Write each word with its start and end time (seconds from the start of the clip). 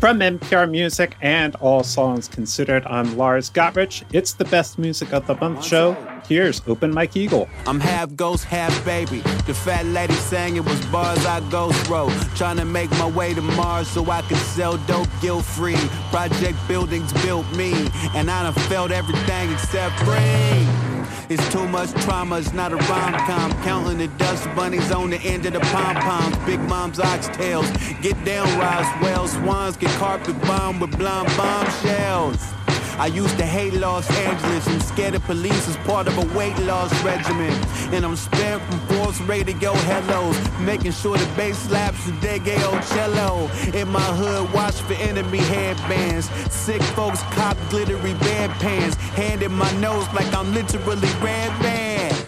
From 0.00 0.20
NPR 0.20 0.70
Music 0.70 1.16
and 1.22 1.56
All 1.56 1.82
Songs 1.82 2.28
Considered, 2.28 2.84
I'm 2.84 3.16
Lars 3.16 3.48
Gotrich. 3.48 4.04
It's 4.12 4.34
the 4.34 4.44
Best 4.44 4.78
Music 4.78 5.14
of 5.14 5.26
the 5.26 5.34
Month 5.36 5.64
show. 5.64 5.94
Here's 6.28 6.60
Open 6.66 6.92
Mike 6.92 7.16
Eagle. 7.16 7.48
I'm 7.66 7.80
half 7.80 8.14
ghost, 8.14 8.44
half 8.44 8.84
baby. 8.84 9.20
The 9.46 9.54
fat 9.54 9.86
lady 9.86 10.12
sang 10.14 10.56
it 10.56 10.64
was 10.64 10.84
bars 10.86 11.24
I 11.24 11.40
ghost 11.50 11.78
through. 11.86 12.10
Trying 12.36 12.58
to 12.58 12.66
make 12.66 12.90
my 12.92 13.08
way 13.08 13.32
to 13.32 13.40
Mars 13.40 13.88
so 13.88 14.08
I 14.10 14.20
can 14.22 14.36
sell 14.36 14.76
dope 14.86 15.08
guilt 15.22 15.46
free. 15.46 15.76
Project 16.10 16.58
buildings 16.68 17.12
built 17.24 17.50
me, 17.56 17.72
and 18.14 18.30
I 18.30 18.42
done 18.42 18.52
felt 18.68 18.90
everything 18.90 19.50
except 19.50 19.98
free. 20.00 20.95
It's 21.28 21.52
too 21.52 21.66
much 21.66 21.90
trauma, 22.04 22.38
it's 22.38 22.52
not 22.52 22.72
a 22.72 22.76
rom-com. 22.76 23.52
Counting 23.64 23.98
the 23.98 24.06
dust 24.16 24.44
bunnies 24.54 24.92
on 24.92 25.10
the 25.10 25.18
end 25.18 25.44
of 25.46 25.54
the 25.54 25.60
pom-poms. 25.60 26.36
Big 26.46 26.60
mom's 26.60 26.98
oxtails. 26.98 27.66
Get 28.00 28.22
down, 28.24 28.46
Roswell. 28.58 29.26
Swans 29.26 29.76
get 29.76 29.90
carpet 29.98 30.40
bombed 30.42 30.80
with 30.80 30.96
blonde 30.96 31.28
bombshells. 31.36 32.55
I 32.98 33.08
used 33.08 33.36
to 33.38 33.44
hate 33.44 33.74
Los 33.74 34.10
Angeles. 34.10 34.66
I'm 34.66 34.80
scared 34.80 35.14
of 35.14 35.22
police 35.24 35.68
as 35.68 35.76
part 35.78 36.08
of 36.08 36.16
a 36.16 36.36
weight 36.36 36.58
loss 36.60 36.90
regimen. 37.04 37.52
And 37.92 38.04
I'm 38.06 38.16
spared 38.16 38.62
from 38.62 38.78
force 38.88 39.20
radio 39.20 39.72
hellos. 39.74 40.36
Making 40.60 40.92
sure 40.92 41.18
the 41.18 41.26
bass 41.36 41.58
slaps 41.58 42.06
the 42.06 42.12
Degeo 42.12 42.94
cello. 42.94 43.50
In 43.78 43.88
my 43.88 44.00
hood, 44.00 44.50
watch 44.54 44.76
for 44.76 44.94
enemy 44.94 45.38
headbands. 45.38 46.30
Sick 46.50 46.82
folks 46.82 47.22
cop 47.34 47.56
glittery 47.68 48.14
band 48.14 48.52
pants. 48.54 48.96
Hand 48.96 49.42
in 49.42 49.52
my 49.52 49.70
nose 49.72 50.06
like 50.14 50.32
I'm 50.32 50.54
literally 50.54 51.08
red 51.22 51.50
band. 51.62 52.26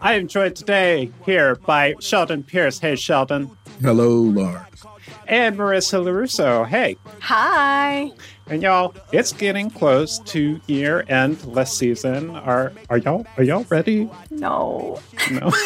I 0.00 0.14
enjoyed 0.14 0.56
today 0.56 1.12
here 1.24 1.54
by 1.54 1.94
Sheldon 2.00 2.42
Pierce. 2.42 2.80
Hey, 2.80 2.96
Sheldon. 2.96 3.56
Hello, 3.80 4.20
Lars. 4.20 4.84
And 5.26 5.56
Marissa 5.56 6.02
Lorusso. 6.04 6.66
Hey. 6.66 6.96
Hi. 7.20 8.12
And 8.46 8.62
y'all, 8.62 8.94
it's 9.10 9.32
getting 9.32 9.70
close 9.70 10.18
to 10.20 10.60
year 10.66 11.04
end 11.08 11.42
last 11.46 11.78
season. 11.78 12.30
Are 12.30 12.72
are 12.90 12.98
y'all 12.98 13.26
are 13.38 13.42
y'all 13.42 13.64
ready? 13.70 14.10
No. 14.30 15.00
No. 15.30 15.50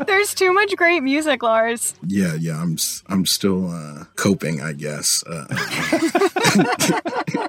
There's 0.06 0.34
too 0.34 0.52
much 0.52 0.74
great 0.76 1.00
music, 1.02 1.42
Lars. 1.42 1.94
Yeah, 2.06 2.34
yeah, 2.34 2.60
I'm 2.60 2.72
s- 2.74 3.04
I'm 3.06 3.26
still 3.26 3.70
uh, 3.70 4.04
coping, 4.16 4.60
I 4.60 4.72
guess. 4.72 5.22
Uh, 5.24 5.46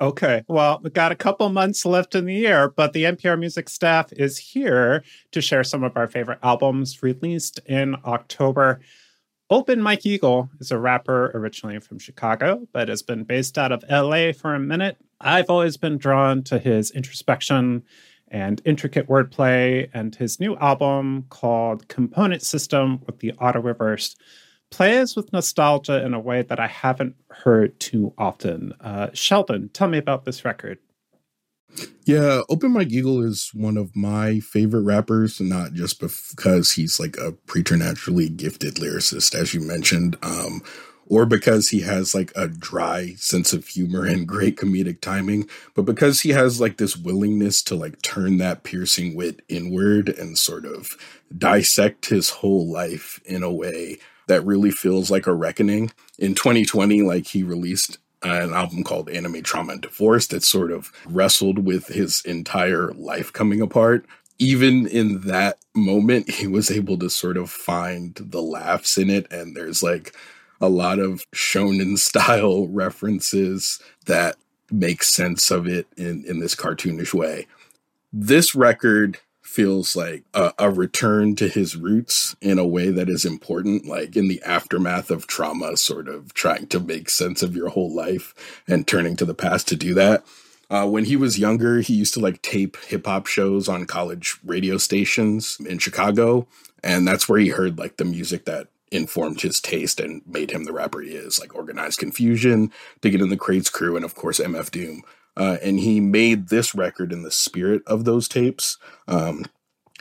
Okay, 0.00 0.42
well, 0.48 0.80
we've 0.82 0.92
got 0.92 1.12
a 1.12 1.14
couple 1.14 1.48
months 1.48 1.86
left 1.86 2.16
in 2.16 2.24
the 2.24 2.34
year, 2.34 2.68
but 2.68 2.92
the 2.92 3.04
NPR 3.04 3.38
Music 3.38 3.68
staff 3.68 4.12
is 4.14 4.36
here 4.36 5.04
to 5.30 5.40
share 5.40 5.62
some 5.62 5.84
of 5.84 5.96
our 5.96 6.08
favorite 6.08 6.40
albums 6.42 7.04
released 7.04 7.60
in 7.66 7.94
October. 8.04 8.80
Open 9.52 9.82
Mike 9.82 10.06
Eagle 10.06 10.48
is 10.60 10.70
a 10.70 10.78
rapper 10.78 11.30
originally 11.34 11.78
from 11.78 11.98
Chicago, 11.98 12.66
but 12.72 12.88
has 12.88 13.02
been 13.02 13.24
based 13.24 13.58
out 13.58 13.70
of 13.70 13.84
LA 13.90 14.32
for 14.32 14.54
a 14.54 14.58
minute. 14.58 14.96
I've 15.20 15.50
always 15.50 15.76
been 15.76 15.98
drawn 15.98 16.42
to 16.44 16.58
his 16.58 16.90
introspection 16.90 17.82
and 18.28 18.62
intricate 18.64 19.08
wordplay, 19.08 19.90
and 19.92 20.14
his 20.14 20.40
new 20.40 20.56
album 20.56 21.26
called 21.28 21.86
Component 21.88 22.40
System 22.40 23.02
with 23.04 23.18
the 23.18 23.34
Auto 23.34 23.60
Reverse 23.60 24.16
plays 24.70 25.14
with 25.14 25.34
nostalgia 25.34 26.02
in 26.02 26.14
a 26.14 26.18
way 26.18 26.40
that 26.40 26.58
I 26.58 26.66
haven't 26.66 27.16
heard 27.30 27.78
too 27.78 28.14
often. 28.16 28.72
Uh, 28.80 29.08
Sheldon, 29.12 29.68
tell 29.74 29.88
me 29.88 29.98
about 29.98 30.24
this 30.24 30.46
record. 30.46 30.78
Yeah, 32.04 32.40
Open 32.48 32.72
Mike 32.72 32.90
Eagle 32.90 33.22
is 33.22 33.50
one 33.54 33.76
of 33.76 33.94
my 33.94 34.40
favorite 34.40 34.82
rappers, 34.82 35.40
not 35.40 35.72
just 35.72 36.00
because 36.00 36.72
he's 36.72 36.98
like 36.98 37.16
a 37.16 37.32
preternaturally 37.32 38.28
gifted 38.28 38.76
lyricist, 38.76 39.34
as 39.34 39.54
you 39.54 39.60
mentioned, 39.60 40.16
um, 40.22 40.62
or 41.06 41.26
because 41.26 41.68
he 41.68 41.80
has 41.80 42.14
like 42.14 42.32
a 42.34 42.48
dry 42.48 43.14
sense 43.16 43.52
of 43.52 43.66
humor 43.68 44.04
and 44.04 44.26
great 44.26 44.56
comedic 44.56 45.00
timing, 45.00 45.48
but 45.74 45.82
because 45.82 46.20
he 46.22 46.30
has 46.30 46.60
like 46.60 46.78
this 46.78 46.96
willingness 46.96 47.62
to 47.62 47.74
like 47.74 48.00
turn 48.02 48.38
that 48.38 48.64
piercing 48.64 49.14
wit 49.14 49.42
inward 49.48 50.08
and 50.08 50.38
sort 50.38 50.64
of 50.64 50.96
dissect 51.36 52.06
his 52.06 52.30
whole 52.30 52.70
life 52.70 53.20
in 53.24 53.42
a 53.42 53.52
way 53.52 53.98
that 54.28 54.44
really 54.44 54.70
feels 54.70 55.10
like 55.10 55.26
a 55.26 55.34
reckoning. 55.34 55.90
In 56.18 56.34
2020, 56.34 57.02
like 57.02 57.26
he 57.26 57.42
released 57.42 57.98
an 58.22 58.52
album 58.52 58.84
called 58.84 59.10
Anime 59.10 59.42
Trauma 59.42 59.72
and 59.72 59.82
Divorce 59.82 60.26
that 60.28 60.42
sort 60.42 60.70
of 60.70 60.92
wrestled 61.06 61.60
with 61.60 61.88
his 61.88 62.22
entire 62.24 62.92
life 62.92 63.32
coming 63.32 63.60
apart. 63.60 64.06
Even 64.38 64.86
in 64.86 65.20
that 65.22 65.58
moment, 65.74 66.30
he 66.30 66.46
was 66.46 66.70
able 66.70 66.98
to 66.98 67.10
sort 67.10 67.36
of 67.36 67.50
find 67.50 68.14
the 68.14 68.42
laughs 68.42 68.98
in 68.98 69.10
it. 69.10 69.30
And 69.30 69.56
there's 69.56 69.82
like 69.82 70.14
a 70.60 70.68
lot 70.68 70.98
of 70.98 71.24
shonen 71.32 71.98
style 71.98 72.68
references 72.68 73.80
that 74.06 74.36
make 74.70 75.02
sense 75.02 75.50
of 75.50 75.66
it 75.66 75.86
in, 75.96 76.24
in 76.26 76.38
this 76.38 76.54
cartoonish 76.54 77.12
way. 77.12 77.46
This 78.12 78.54
record 78.54 79.18
feels 79.52 79.94
like 79.94 80.24
a, 80.32 80.52
a, 80.58 80.70
return 80.70 81.36
to 81.36 81.46
his 81.46 81.76
roots 81.76 82.34
in 82.40 82.58
a 82.58 82.66
way 82.66 82.90
that 82.90 83.08
is 83.08 83.24
important, 83.24 83.86
like 83.86 84.16
in 84.16 84.28
the 84.28 84.42
aftermath 84.42 85.10
of 85.10 85.26
trauma, 85.26 85.76
sort 85.76 86.08
of 86.08 86.32
trying 86.32 86.66
to 86.68 86.80
make 86.80 87.10
sense 87.10 87.42
of 87.42 87.54
your 87.54 87.68
whole 87.68 87.94
life 87.94 88.34
and 88.66 88.88
turning 88.88 89.14
to 89.16 89.24
the 89.24 89.34
past 89.34 89.68
to 89.68 89.76
do 89.76 89.92
that. 89.94 90.24
Uh, 90.70 90.86
when 90.86 91.04
he 91.04 91.16
was 91.16 91.38
younger, 91.38 91.80
he 91.82 91.92
used 91.92 92.14
to 92.14 92.20
like 92.20 92.40
tape 92.40 92.78
hip 92.86 93.04
hop 93.04 93.26
shows 93.26 93.68
on 93.68 93.84
college 93.84 94.38
radio 94.42 94.78
stations 94.78 95.58
in 95.66 95.78
Chicago. 95.78 96.46
And 96.82 97.06
that's 97.06 97.28
where 97.28 97.38
he 97.38 97.48
heard 97.48 97.78
like 97.78 97.98
the 97.98 98.06
music 98.06 98.46
that 98.46 98.68
informed 98.90 99.42
his 99.42 99.60
taste 99.60 100.00
and 100.00 100.22
made 100.26 100.50
him 100.50 100.64
the 100.64 100.72
rapper 100.72 101.00
he 101.00 101.10
is, 101.10 101.38
like 101.38 101.54
Organized 101.54 101.98
Confusion, 101.98 102.72
Digging 103.00 103.20
in 103.20 103.28
the 103.28 103.36
Crates 103.36 103.70
Crew, 103.70 103.96
and 103.96 104.04
of 104.04 104.14
course 104.14 104.40
MF 104.40 104.70
Doom. 104.70 105.02
Uh, 105.36 105.56
and 105.62 105.80
he 105.80 106.00
made 106.00 106.48
this 106.48 106.74
record 106.74 107.12
in 107.12 107.22
the 107.22 107.30
spirit 107.30 107.82
of 107.86 108.04
those 108.04 108.28
tapes. 108.28 108.78
Um, 109.08 109.44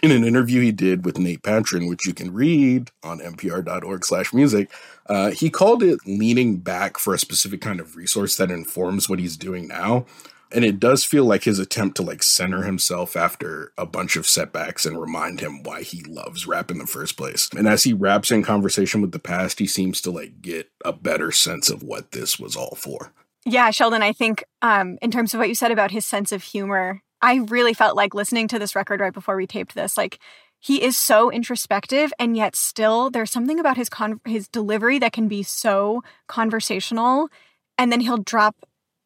in 0.02 0.12
an 0.12 0.24
interview 0.24 0.62
he 0.62 0.72
did 0.72 1.06
with 1.06 1.20
Nate 1.20 1.44
Patrin, 1.44 1.88
which 1.88 2.08
you 2.08 2.14
can 2.14 2.34
read 2.34 2.90
on 3.04 3.20
npr.org 3.20 4.04
slash 4.04 4.34
music, 4.34 4.72
uh, 5.08 5.32
he 5.32 5.50
called 5.50 5.84
it 5.84 6.00
leaning 6.06 6.58
back 6.58 6.98
for 6.98 7.14
a 7.14 7.20
specific 7.20 7.62
kind 7.62 7.80
of 7.80 7.96
resource 7.96 8.36
that 8.38 8.52
informs 8.52 9.08
what 9.08 9.20
he's 9.20 9.38
doing 9.38 9.68
now. 9.68 10.06
And 10.54 10.66
it 10.66 10.80
does 10.80 11.06
feel 11.06 11.24
like 11.24 11.46
his 11.46 11.60
attempt 11.60 11.96
to 11.98 12.04
like 12.04 12.24
center 12.24 12.64
himself 12.64 13.16
after 13.16 13.72
a 13.78 13.86
bunch 13.86 14.18
of 14.18 14.28
setbacks 14.28 14.86
and 14.86 15.00
remind 15.00 15.40
him 15.40 15.64
why 15.64 15.84
he 15.84 16.04
loves 16.04 16.46
rap 16.46 16.72
in 16.72 16.78
the 16.78 16.88
first 16.88 17.16
place. 17.16 17.48
And 17.56 17.68
as 17.68 17.84
he 17.84 17.94
raps 17.94 18.32
in 18.32 18.44
conversation 18.44 19.02
with 19.02 19.14
the 19.14 19.20
past, 19.20 19.60
he 19.60 19.68
seems 19.68 20.02
to 20.02 20.12
like 20.12 20.42
get 20.42 20.70
a 20.84 20.92
better 20.92 21.32
sense 21.32 21.70
of 21.70 21.84
what 21.84 22.12
this 22.12 22.38
was 22.38 22.58
all 22.58 22.76
for. 22.76 23.14
Yeah, 23.46 23.72
Sheldon, 23.72 24.04
I 24.04 24.14
think 24.14 24.44
um, 24.62 24.98
in 25.02 25.10
terms 25.12 25.34
of 25.34 25.40
what 25.40 25.50
you 25.50 25.56
said 25.56 25.72
about 25.72 25.92
his 25.92 26.06
sense 26.06 26.32
of 26.32 26.44
humor, 26.44 27.02
I 27.22 27.36
really 27.36 27.74
felt 27.74 27.96
like 27.96 28.14
listening 28.14 28.48
to 28.50 28.60
this 28.60 28.76
record 28.76 29.00
right 29.00 29.14
before 29.14 29.36
we 29.36 29.48
taped 29.48 29.76
this, 29.76 29.98
like 29.98 30.20
he 30.60 30.84
is 30.84 30.98
so 30.98 31.32
introspective 31.32 32.14
and 32.20 32.38
yet 32.38 32.56
still 32.56 33.10
there's 33.10 33.32
something 33.32 33.60
about 33.60 33.78
his 33.78 33.90
con- 33.90 34.22
his 34.26 34.48
delivery 34.48 35.00
that 35.00 35.12
can 35.12 35.28
be 35.28 35.44
so 35.44 36.04
conversational 36.28 37.30
and 37.78 37.92
then 37.92 38.00
he'll 38.00 38.18
drop 38.18 38.56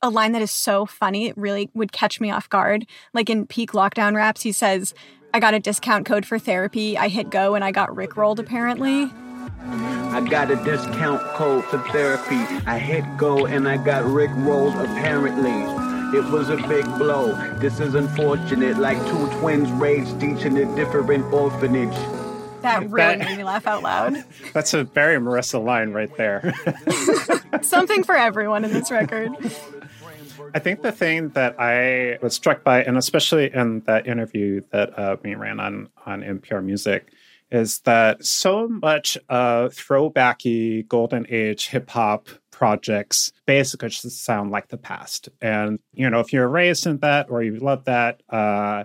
a 0.01 0.09
line 0.09 0.33
that 0.33 0.41
is 0.41 0.51
so 0.51 0.85
funny 0.85 1.27
it 1.27 1.37
really 1.37 1.69
would 1.73 1.93
catch 1.93 2.19
me 2.19 2.29
off 2.29 2.49
guard. 2.49 2.85
Like 3.13 3.29
in 3.29 3.47
peak 3.47 3.71
lockdown 3.71 4.15
raps 4.15 4.41
he 4.41 4.51
says 4.51 4.93
i 5.33 5.39
got 5.39 5.53
a 5.53 5.59
discount 5.59 6.05
code 6.05 6.25
for 6.25 6.37
therapy 6.37 6.97
i 6.97 7.07
hit 7.07 7.29
go 7.29 7.55
and 7.55 7.63
i 7.63 7.71
got 7.71 7.89
rickrolled 7.89 8.39
apparently 8.39 9.09
I 9.67 10.21
got 10.21 10.51
a 10.51 10.55
discount 10.63 11.21
code 11.33 11.65
for 11.65 11.79
therapy. 11.91 12.35
I 12.65 12.77
hit 12.77 13.03
go 13.17 13.45
and 13.45 13.67
I 13.67 13.77
got 13.77 14.05
Rick 14.05 14.31
rolled 14.35 14.75
apparently. 14.75 15.51
It 16.17 16.23
was 16.31 16.49
a 16.49 16.57
big 16.67 16.85
blow. 16.97 17.33
This 17.59 17.79
is 17.79 17.95
unfortunate, 17.95 18.77
like 18.77 18.97
two 19.07 19.27
twins 19.39 19.69
raised 19.71 20.21
each 20.23 20.45
in 20.45 20.55
a 20.57 20.75
different 20.75 21.33
orphanage. 21.33 21.95
that 22.61 22.89
really 22.89 23.17
made 23.17 23.37
me 23.37 23.43
laugh 23.43 23.67
out 23.67 23.83
loud 23.83 24.23
That's 24.53 24.73
a 24.73 24.83
very 24.83 25.17
Marissa 25.17 25.63
line 25.63 25.91
right 25.91 26.15
there. 26.15 26.53
something 27.61 28.03
for 28.03 28.15
everyone 28.15 28.63
in 28.63 28.71
this 28.71 28.91
record 28.91 29.31
I 30.53 30.59
think 30.59 30.83
the 30.83 30.91
thing 30.93 31.29
that 31.29 31.55
I 31.59 32.17
was 32.21 32.33
struck 32.33 32.63
by, 32.63 32.81
and 32.81 32.97
especially 32.97 33.53
in 33.53 33.81
that 33.81 34.07
interview 34.07 34.61
that 34.71 34.97
uh, 34.97 35.17
we 35.21 35.35
ran 35.35 35.59
on 35.59 35.89
on 36.05 36.21
NPR 36.21 36.63
Music, 36.63 37.11
is 37.55 37.79
that 37.81 38.25
so 38.25 38.67
much 38.67 39.17
throwbacky 39.29 40.87
golden 40.87 41.25
age 41.29 41.67
hip 41.67 41.89
hop 41.89 42.27
projects 42.51 43.31
basically 43.45 43.89
just 43.89 44.23
sound 44.23 44.51
like 44.51 44.67
the 44.67 44.77
past. 44.77 45.29
And 45.41 45.79
you 45.93 46.09
know, 46.09 46.19
if 46.19 46.33
you're 46.33 46.47
raised 46.47 46.85
in 46.85 46.97
that 46.99 47.29
or 47.29 47.43
you 47.43 47.57
love 47.57 47.85
that, 47.85 48.21
uh, 48.29 48.83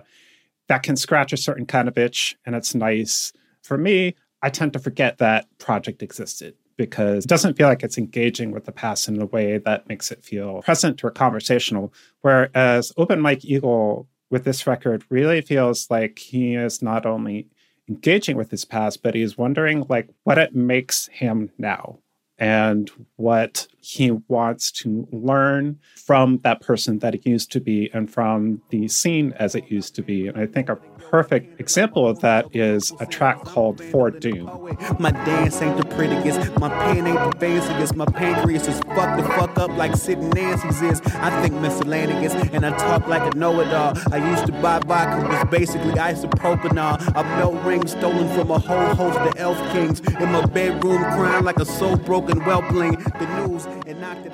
that 0.67 0.83
can 0.83 0.95
scratch 0.95 1.33
a 1.33 1.37
certain 1.37 1.65
kind 1.65 1.87
of 1.89 1.97
itch, 1.97 2.37
and 2.45 2.55
it's 2.55 2.73
nice. 2.73 3.33
For 3.61 3.77
me, 3.77 4.15
I 4.41 4.49
tend 4.49 4.73
to 4.73 4.79
forget 4.79 5.17
that 5.17 5.47
project 5.57 6.01
existed 6.01 6.55
because 6.77 7.25
it 7.25 7.29
doesn't 7.29 7.57
feel 7.57 7.67
like 7.67 7.83
it's 7.83 7.97
engaging 7.97 8.51
with 8.51 8.65
the 8.65 8.71
past 8.71 9.07
in 9.09 9.21
a 9.21 9.25
way 9.25 9.57
that 9.57 9.87
makes 9.89 10.11
it 10.11 10.23
feel 10.23 10.61
present 10.61 11.03
or 11.03 11.11
conversational. 11.11 11.93
Whereas 12.21 12.93
Open 12.95 13.19
Mike 13.19 13.43
Eagle 13.43 14.07
with 14.29 14.45
this 14.45 14.65
record 14.65 15.03
really 15.09 15.41
feels 15.41 15.91
like 15.91 16.17
he 16.17 16.55
is 16.55 16.81
not 16.81 17.05
only 17.05 17.47
engaging 17.89 18.37
with 18.37 18.51
his 18.51 18.65
past, 18.65 19.03
but 19.03 19.15
he's 19.15 19.37
wondering 19.37 19.85
like 19.89 20.09
what 20.23 20.37
it 20.37 20.55
makes 20.55 21.07
him 21.07 21.51
now 21.57 21.99
and 22.37 22.89
what 23.17 23.67
he 23.81 24.11
wants 24.11 24.71
to 24.71 25.07
learn 25.11 25.79
from 25.95 26.39
that 26.43 26.61
person 26.61 26.99
that 26.99 27.15
he 27.15 27.29
used 27.29 27.51
to 27.51 27.59
be 27.59 27.89
and 27.93 28.11
from 28.11 28.61
the 28.69 28.87
scene 28.87 29.33
as 29.37 29.55
it 29.55 29.69
used 29.69 29.95
to 29.95 30.01
be. 30.01 30.27
And 30.27 30.37
I 30.37 30.45
think 30.45 30.69
a 30.69 30.75
perfect 30.75 31.59
example 31.59 32.07
of 32.07 32.21
that 32.21 32.45
is 32.55 32.93
a 32.99 33.05
track 33.05 33.43
called 33.43 33.83
For 33.83 34.11
Doom. 34.11 34.77
My 34.99 35.11
dance 35.11 35.61
ain't 35.61 35.77
the 35.77 35.85
prettiest, 35.85 36.57
my 36.59 36.69
pen 36.69 37.07
ain't 37.07 37.31
the 37.31 37.37
fanciest, 37.39 37.95
my 37.95 38.05
pancreas 38.05 38.67
is 38.67 38.79
fucked 38.95 39.21
the 39.21 39.27
fuck 39.29 39.57
up 39.57 39.71
like 39.71 39.95
Sid 39.95 40.19
Nancy's 40.19 40.81
is. 40.81 41.01
I 41.15 41.41
think 41.41 41.55
miscellaneous 41.55 42.33
and 42.53 42.65
I 42.65 42.77
talk 42.77 43.07
like 43.07 43.33
a 43.33 43.37
know-it-all. 43.37 43.93
I 44.11 44.29
used 44.31 44.45
to 44.45 44.51
buy 44.53 44.79
vodka, 44.79 45.27
was 45.27 45.43
basically 45.49 45.93
isopropanol. 45.93 47.07
A 47.09 47.23
belt 47.23 47.63
ring 47.63 47.85
stolen 47.87 48.27
from 48.35 48.51
a 48.51 48.59
whole 48.59 48.95
host 48.95 49.17
of 49.19 49.33
elf 49.37 49.57
kings. 49.71 49.99
In 49.99 50.31
my 50.31 50.45
bedroom 50.45 51.01
crying 51.03 51.43
like 51.43 51.59
a 51.59 51.65
soul 51.65 51.95
broken 51.97 52.39
whelpling. 52.41 52.95
The 53.19 53.47
news 53.47 53.65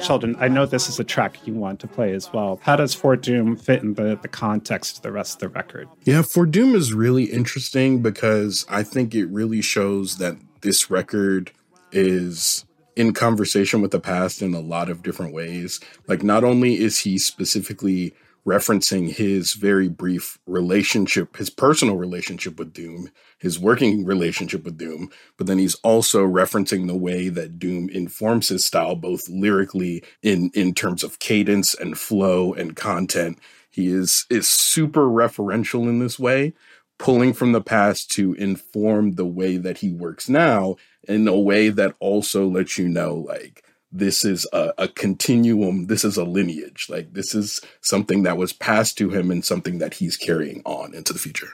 Sheldon, 0.01 0.35
I 0.39 0.47
know 0.47 0.65
this 0.65 0.89
is 0.89 0.99
a 0.99 1.03
track 1.03 1.45
you 1.45 1.53
want 1.53 1.79
to 1.81 1.87
play 1.87 2.13
as 2.13 2.31
well. 2.31 2.59
How 2.63 2.75
does 2.75 2.93
For 2.93 3.15
Doom 3.15 3.55
fit 3.55 3.81
in 3.81 3.93
the, 3.95 4.17
the 4.21 4.27
context 4.27 4.97
of 4.97 5.03
the 5.03 5.11
rest 5.11 5.35
of 5.35 5.39
the 5.39 5.49
record? 5.49 5.87
Yeah, 6.03 6.21
For 6.21 6.45
Doom 6.45 6.75
is 6.75 6.93
really 6.93 7.25
interesting 7.25 8.01
because 8.01 8.65
I 8.69 8.83
think 8.83 9.15
it 9.15 9.25
really 9.25 9.61
shows 9.61 10.17
that 10.17 10.37
this 10.61 10.89
record 10.89 11.51
is 11.91 12.65
in 12.95 13.13
conversation 13.13 13.81
with 13.81 13.91
the 13.91 13.99
past 13.99 14.41
in 14.41 14.53
a 14.53 14.59
lot 14.59 14.89
of 14.89 15.03
different 15.03 15.33
ways. 15.33 15.79
Like, 16.07 16.23
not 16.23 16.43
only 16.43 16.79
is 16.79 16.99
he 16.99 17.17
specifically 17.17 18.13
referencing 18.47 19.13
his 19.13 19.53
very 19.53 19.89
brief 19.89 20.39
relationship, 20.47 21.35
his 21.35 21.49
personal 21.49 21.97
relationship 21.97 22.57
with 22.57 22.71
Doom, 22.71 23.11
his 23.37 23.59
working 23.59 24.05
relationship 24.05 24.63
with 24.63 24.77
Doom, 24.77 25.11
but 25.37 25.47
then 25.47 25.59
he's 25.59 25.75
also 25.75 26.25
referencing 26.25 26.87
the 26.87 26.95
way 26.95 27.27
that 27.27 27.59
Doom 27.59 27.89
informs 27.89 28.47
his 28.47 28.63
style, 28.63 28.95
both 28.95 29.27
lyrically 29.27 30.01
in 30.23 30.49
in 30.53 30.73
terms 30.73 31.03
of 31.03 31.19
cadence 31.19 31.73
and 31.73 31.99
flow 31.99 32.53
and 32.53 32.77
content. 32.77 33.37
He 33.69 33.87
is 33.87 34.25
is 34.29 34.47
super 34.47 35.07
referential 35.07 35.83
in 35.83 35.99
this 35.99 36.17
way, 36.17 36.53
pulling 36.97 37.33
from 37.33 37.51
the 37.51 37.61
past 37.61 38.09
to 38.11 38.33
inform 38.35 39.15
the 39.15 39.25
way 39.25 39.57
that 39.57 39.79
he 39.79 39.91
works 39.91 40.29
now 40.29 40.77
in 41.03 41.27
a 41.27 41.37
way 41.37 41.67
that 41.67 41.95
also 41.99 42.47
lets 42.47 42.77
you 42.77 42.87
know 42.87 43.13
like 43.15 43.63
this 43.91 44.25
is 44.25 44.47
a, 44.51 44.73
a, 44.77 44.87
continuum 44.87 45.87
this 45.87 46.03
is 46.03 46.17
a 46.17 46.23
lineage 46.23 46.87
like 46.89 47.13
this 47.13 47.33
is 47.33 47.61
something 47.81 48.23
that 48.23 48.37
was 48.37 48.53
passed 48.53 48.97
to 48.97 49.09
him 49.09 49.31
and 49.31 49.45
something 49.45 49.77
that 49.77 49.95
he's 49.95 50.17
carrying 50.17 50.61
on 50.65 50.93
into 50.93 51.13
the 51.13 51.19
future. 51.19 51.53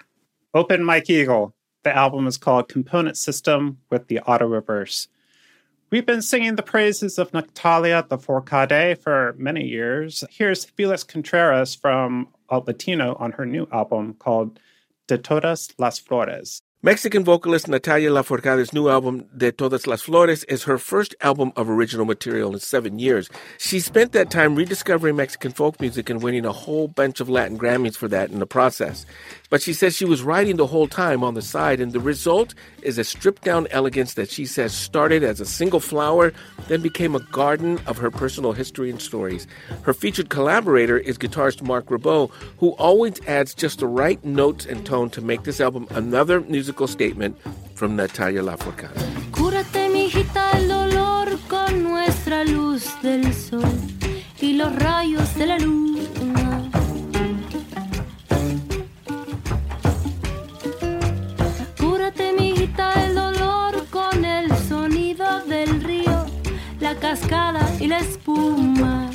Open 0.54 0.84
mike 0.84 1.10
eagle. 1.10 1.54
The 1.84 1.96
album 1.96 2.28
is 2.28 2.38
called 2.38 2.70
component 2.70 3.18
system 3.18 3.80
with 3.90 4.08
the 4.08 4.20
auto 4.22 4.48
reverse. 4.48 5.10
We've 5.92 6.06
been 6.06 6.22
singing 6.22 6.56
the 6.56 6.64
praises 6.64 7.20
of 7.20 7.34
natalia 7.34 8.04
lafourcade 8.10 8.98
for 8.98 9.36
many 9.38 9.68
years. 9.68 10.24
Here's 10.32 10.66
felix 10.66 11.04
contreras 11.04 11.76
from 11.76 12.30
alt 12.50 12.68
latino 12.68 13.16
on 13.20 13.34
her 13.34 13.46
new 13.46 13.68
album 13.72 14.16
called 14.16 14.60
de 15.08 15.18
todas 15.18 15.70
las 15.78 16.00
flores 16.00 16.62
Mexican 16.86 17.24
vocalist 17.24 17.70
Natalia 17.70 18.12
Lafourcade's 18.12 18.74
new 18.74 18.90
album, 18.90 19.24
De 19.38 19.54
Todas 19.54 19.88
las 19.88 20.02
Flores, 20.02 20.44
is 20.50 20.64
her 20.64 20.78
first 20.78 21.16
album 21.22 21.54
of 21.56 21.70
original 21.70 22.06
material 22.06 22.52
in 22.52 22.60
seven 22.60 23.00
years. 23.00 23.30
She 23.58 23.80
spent 23.80 24.12
that 24.12 24.30
time 24.30 24.54
rediscovering 24.54 25.16
Mexican 25.16 25.54
folk 25.54 25.80
music 25.80 26.10
and 26.10 26.22
winning 26.22 26.44
a 26.46 26.52
whole 26.52 26.90
bunch 26.90 27.22
of 27.22 27.30
Latin 27.30 27.58
Grammys 27.58 27.96
for 27.96 28.10
that 28.10 28.32
in 28.32 28.40
the 28.40 28.46
process. 28.46 29.06
But 29.54 29.62
she 29.62 29.74
says 29.74 29.96
she 29.96 30.04
was 30.04 30.24
writing 30.24 30.56
the 30.58 30.66
whole 30.66 30.88
time 30.88 31.24
on 31.24 31.36
the 31.36 31.42
side, 31.44 31.80
and 31.80 31.92
the 31.92 32.00
result 32.00 32.56
is 32.82 32.98
a 32.98 33.04
stripped 33.04 33.44
down 33.44 33.68
elegance 33.70 34.16
that 34.16 34.32
she 34.32 34.48
says 34.48 34.74
started 34.74 35.24
as 35.24 35.40
a 35.40 35.46
single 35.46 35.80
flower, 35.80 36.34
then 36.70 36.82
became 36.82 37.14
a 37.14 37.20
garden 37.20 37.80
of 37.86 38.00
her 38.00 38.10
personal 38.10 38.54
history 38.54 38.90
and 38.90 39.00
stories. 39.00 39.46
Her 39.84 39.94
featured 39.94 40.30
collaborator 40.30 40.98
is 40.98 41.20
guitarist 41.20 41.62
Marc 41.62 41.86
Ribot, 41.86 42.32
who 42.58 42.70
always 42.80 43.22
adds 43.28 43.54
just 43.54 43.78
the 43.78 43.86
right 43.86 44.26
notes 44.26 44.66
and 44.66 44.84
tone 44.88 45.12
to 45.12 45.22
make 45.22 45.44
this 45.44 45.62
album 45.62 45.86
another 45.92 46.42
musical 46.42 46.88
statement 46.88 47.38
from 47.76 47.96
Natalia 47.96 48.42
Lafourcade. 48.42 48.90
Y 67.84 67.88
la 67.88 68.00
espuma. 68.00 69.10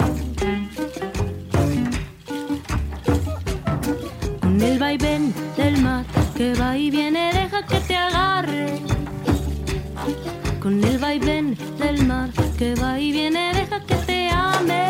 Con 4.43 4.61
el 4.61 4.79
vaivén 4.79 5.33
del 5.57 5.79
mar 5.79 6.05
que 6.37 6.53
va 6.55 6.77
y 6.77 6.91
viene, 6.91 7.33
deja 7.33 7.65
que 7.67 7.81
te 7.81 7.97
agarre. 7.97 8.67
Con 10.61 10.85
el 10.85 10.99
vaivén 10.99 11.57
del 11.79 12.07
mar 12.07 12.29
que 12.59 12.75
va 12.75 13.01
y 13.01 13.11
viene, 13.11 13.55
deja 13.55 13.81
que 13.87 13.95
te 14.09 14.29
ame. 14.31 14.85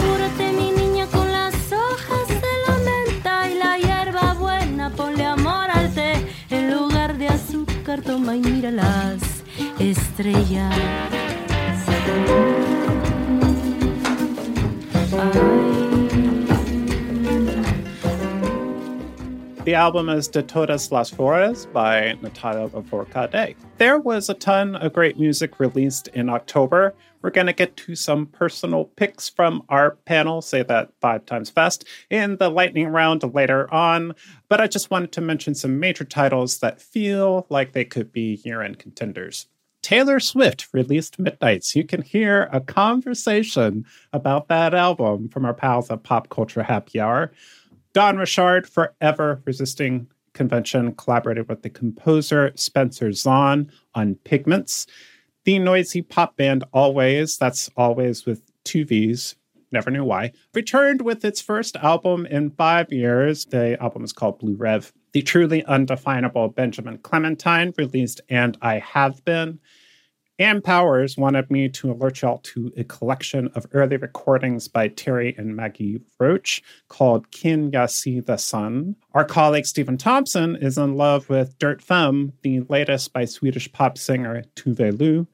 Cúrate 0.00 0.52
mi 0.58 0.72
niña 0.72 1.06
con 1.06 1.30
las 1.30 1.54
hojas 1.72 2.30
The 19.70 19.76
album 19.76 20.08
is 20.08 20.26
De 20.26 20.42
Todas 20.42 20.90
las 20.90 21.10
Flores 21.10 21.66
by 21.66 22.18
Natalia 22.22 22.68
Lafourcade. 22.70 23.54
There 23.78 24.00
was 24.00 24.28
a 24.28 24.34
ton 24.34 24.74
of 24.74 24.92
great 24.92 25.16
music 25.16 25.60
released 25.60 26.08
in 26.08 26.28
October. 26.28 26.92
We're 27.22 27.30
going 27.30 27.46
to 27.46 27.52
get 27.52 27.76
to 27.76 27.94
some 27.94 28.26
personal 28.26 28.86
picks 28.86 29.28
from 29.28 29.62
our 29.68 29.92
panel, 30.06 30.42
say 30.42 30.64
that 30.64 30.90
five 31.00 31.24
times 31.24 31.50
fast, 31.50 31.84
in 32.10 32.36
the 32.38 32.50
lightning 32.50 32.88
round 32.88 33.22
later 33.32 33.72
on. 33.72 34.16
But 34.48 34.60
I 34.60 34.66
just 34.66 34.90
wanted 34.90 35.12
to 35.12 35.20
mention 35.20 35.54
some 35.54 35.78
major 35.78 36.02
titles 36.02 36.58
that 36.58 36.82
feel 36.82 37.46
like 37.48 37.70
they 37.70 37.84
could 37.84 38.10
be 38.10 38.40
year 38.44 38.62
end 38.62 38.80
contenders. 38.80 39.46
Taylor 39.82 40.20
Swift 40.20 40.66
released 40.72 41.18
Midnights. 41.18 41.74
You 41.74 41.84
can 41.84 42.02
hear 42.02 42.48
a 42.52 42.60
conversation 42.60 43.86
about 44.12 44.48
that 44.48 44.74
album 44.74 45.28
from 45.28 45.44
our 45.44 45.54
pals 45.54 45.90
at 45.90 46.02
Pop 46.02 46.28
Culture 46.28 46.64
Happy 46.64 47.00
Hour. 47.00 47.32
Dawn 47.92 48.18
Richard, 48.18 48.68
forever 48.68 49.42
resisting 49.44 50.06
convention, 50.32 50.94
collaborated 50.94 51.48
with 51.48 51.62
the 51.62 51.70
composer 51.70 52.52
Spencer 52.54 53.12
Zahn 53.12 53.70
on 53.94 54.14
Pigments. 54.24 54.86
The 55.44 55.58
noisy 55.58 56.02
pop 56.02 56.36
band 56.36 56.62
Alvvays, 56.72 57.36
that's 57.38 57.68
always 57.76 58.26
with 58.26 58.42
two 58.64 58.84
V's, 58.84 59.34
never 59.72 59.90
knew 59.90 60.04
why, 60.04 60.32
returned 60.54 61.02
with 61.02 61.24
its 61.24 61.40
first 61.40 61.76
album 61.76 62.26
in 62.26 62.50
five 62.50 62.92
years. 62.92 63.46
The 63.46 63.76
album 63.82 64.04
is 64.04 64.12
called 64.12 64.38
Blue 64.38 64.54
Rev. 64.54 64.92
The 65.12 65.22
truly 65.22 65.64
undefinable 65.64 66.48
Benjamin 66.50 66.98
Clementine 66.98 67.72
released 67.76 68.20
And 68.28 68.56
I 68.62 68.78
Have 68.78 69.24
Been. 69.24 69.58
Ann 70.40 70.62
Powers 70.62 71.18
wanted 71.18 71.50
me 71.50 71.68
to 71.68 71.92
alert 71.92 72.22
y'all 72.22 72.38
to 72.38 72.72
a 72.74 72.82
collection 72.84 73.48
of 73.54 73.66
early 73.72 73.98
recordings 73.98 74.68
by 74.68 74.88
Terre 74.88 75.34
and 75.36 75.54
Maggie 75.54 76.00
Roche 76.18 76.62
called 76.88 77.30
Kin 77.30 77.70
Ya 77.72 77.84
See 77.84 78.20
the 78.20 78.38
Sun. 78.38 78.96
Our 79.12 79.26
colleague 79.26 79.66
Stephen 79.66 79.98
Thompson 79.98 80.56
is 80.56 80.78
in 80.78 80.96
love 80.96 81.28
with 81.28 81.58
Dirt 81.58 81.82
Femme, 81.82 82.32
the 82.40 82.60
latest 82.70 83.12
by 83.12 83.26
Swedish 83.26 83.70
pop 83.70 83.98
singer 83.98 84.42
Tove 84.56 84.98
Lo. 84.98 85.26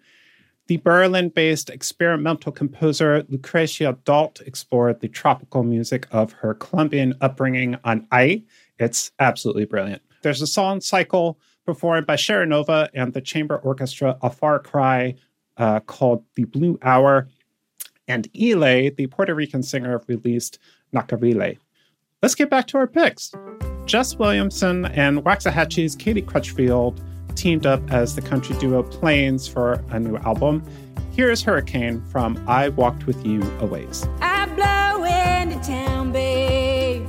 The 0.66 0.78
Berlin 0.78 1.28
based 1.28 1.70
experimental 1.70 2.50
composer 2.50 3.22
Lucrecia 3.30 3.96
Dalt 4.02 4.40
explored 4.40 4.98
the 4.98 5.08
tropical 5.08 5.62
music 5.62 6.08
of 6.10 6.32
her 6.32 6.52
Colombian 6.52 7.14
upbringing 7.20 7.76
on 7.84 8.08
I. 8.10 8.42
It's 8.80 9.12
absolutely 9.20 9.66
brilliant. 9.66 10.02
There's 10.22 10.42
a 10.42 10.48
song 10.48 10.80
cycle 10.80 11.38
performed 11.66 12.06
by 12.06 12.16
Shara 12.16 12.48
Nova 12.48 12.88
and 12.94 13.12
the 13.12 13.20
chamber 13.20 13.56
orchestra 13.56 14.16
A 14.22 14.30
Far 14.30 14.60
Cry 14.60 15.16
uh, 15.56 15.80
called 15.80 16.24
The 16.36 16.44
Blue 16.44 16.78
Hour. 16.82 17.28
And 18.08 18.28
Ile, 18.40 18.90
the 18.96 19.08
Puerto 19.10 19.34
Rican 19.34 19.64
singer, 19.64 20.00
released 20.06 20.60
Nacarile. 20.94 21.58
Let's 22.22 22.36
get 22.36 22.48
back 22.48 22.68
to 22.68 22.78
our 22.78 22.86
picks. 22.86 23.32
Jess 23.84 24.16
Williamson 24.16 24.86
and 24.86 25.24
Waxahatchee's 25.24 25.96
Katie 25.96 26.22
Crutchfield 26.22 27.00
teamed 27.34 27.66
up 27.66 27.92
as 27.92 28.14
the 28.14 28.22
country 28.22 28.56
duo 28.58 28.82
Plains 28.82 29.46
for 29.46 29.84
a 29.90 30.00
new 30.00 30.16
album. 30.18 30.62
Here's 31.12 31.42
Hurricane 31.42 32.04
from 32.06 32.42
I 32.46 32.70
Walked 32.70 33.06
With 33.06 33.24
You 33.26 33.42
a 33.60 33.66
Ways. 33.66 34.06
I 34.20 34.46
blow 34.46 35.04
into 35.04 35.58
town, 35.66 36.12
babe. 36.12 37.08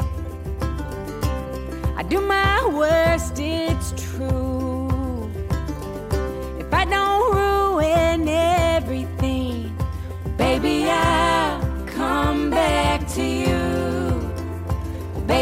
I 1.96 2.04
do 2.04 2.22
my 2.22 2.68
worst, 2.68 3.40
it's 3.40 3.94
true. 4.02 4.47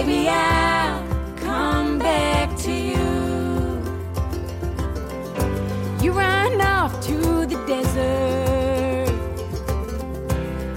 Baby, 0.05 0.29
I'll 0.29 1.03
come 1.35 1.97
back 1.97 2.55
to 2.57 2.71
you. 2.71 3.81
You 6.00 6.12
run 6.12 6.62
off 6.62 7.01
to 7.07 7.47
the 7.47 7.57
desert. 7.65 9.09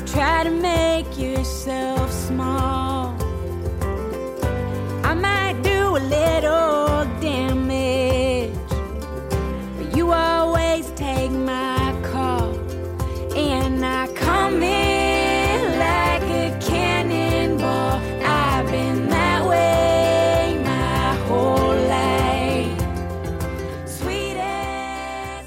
Try 0.07 0.45
to 0.45 0.51
make 0.51 1.19
yourself 1.19 1.98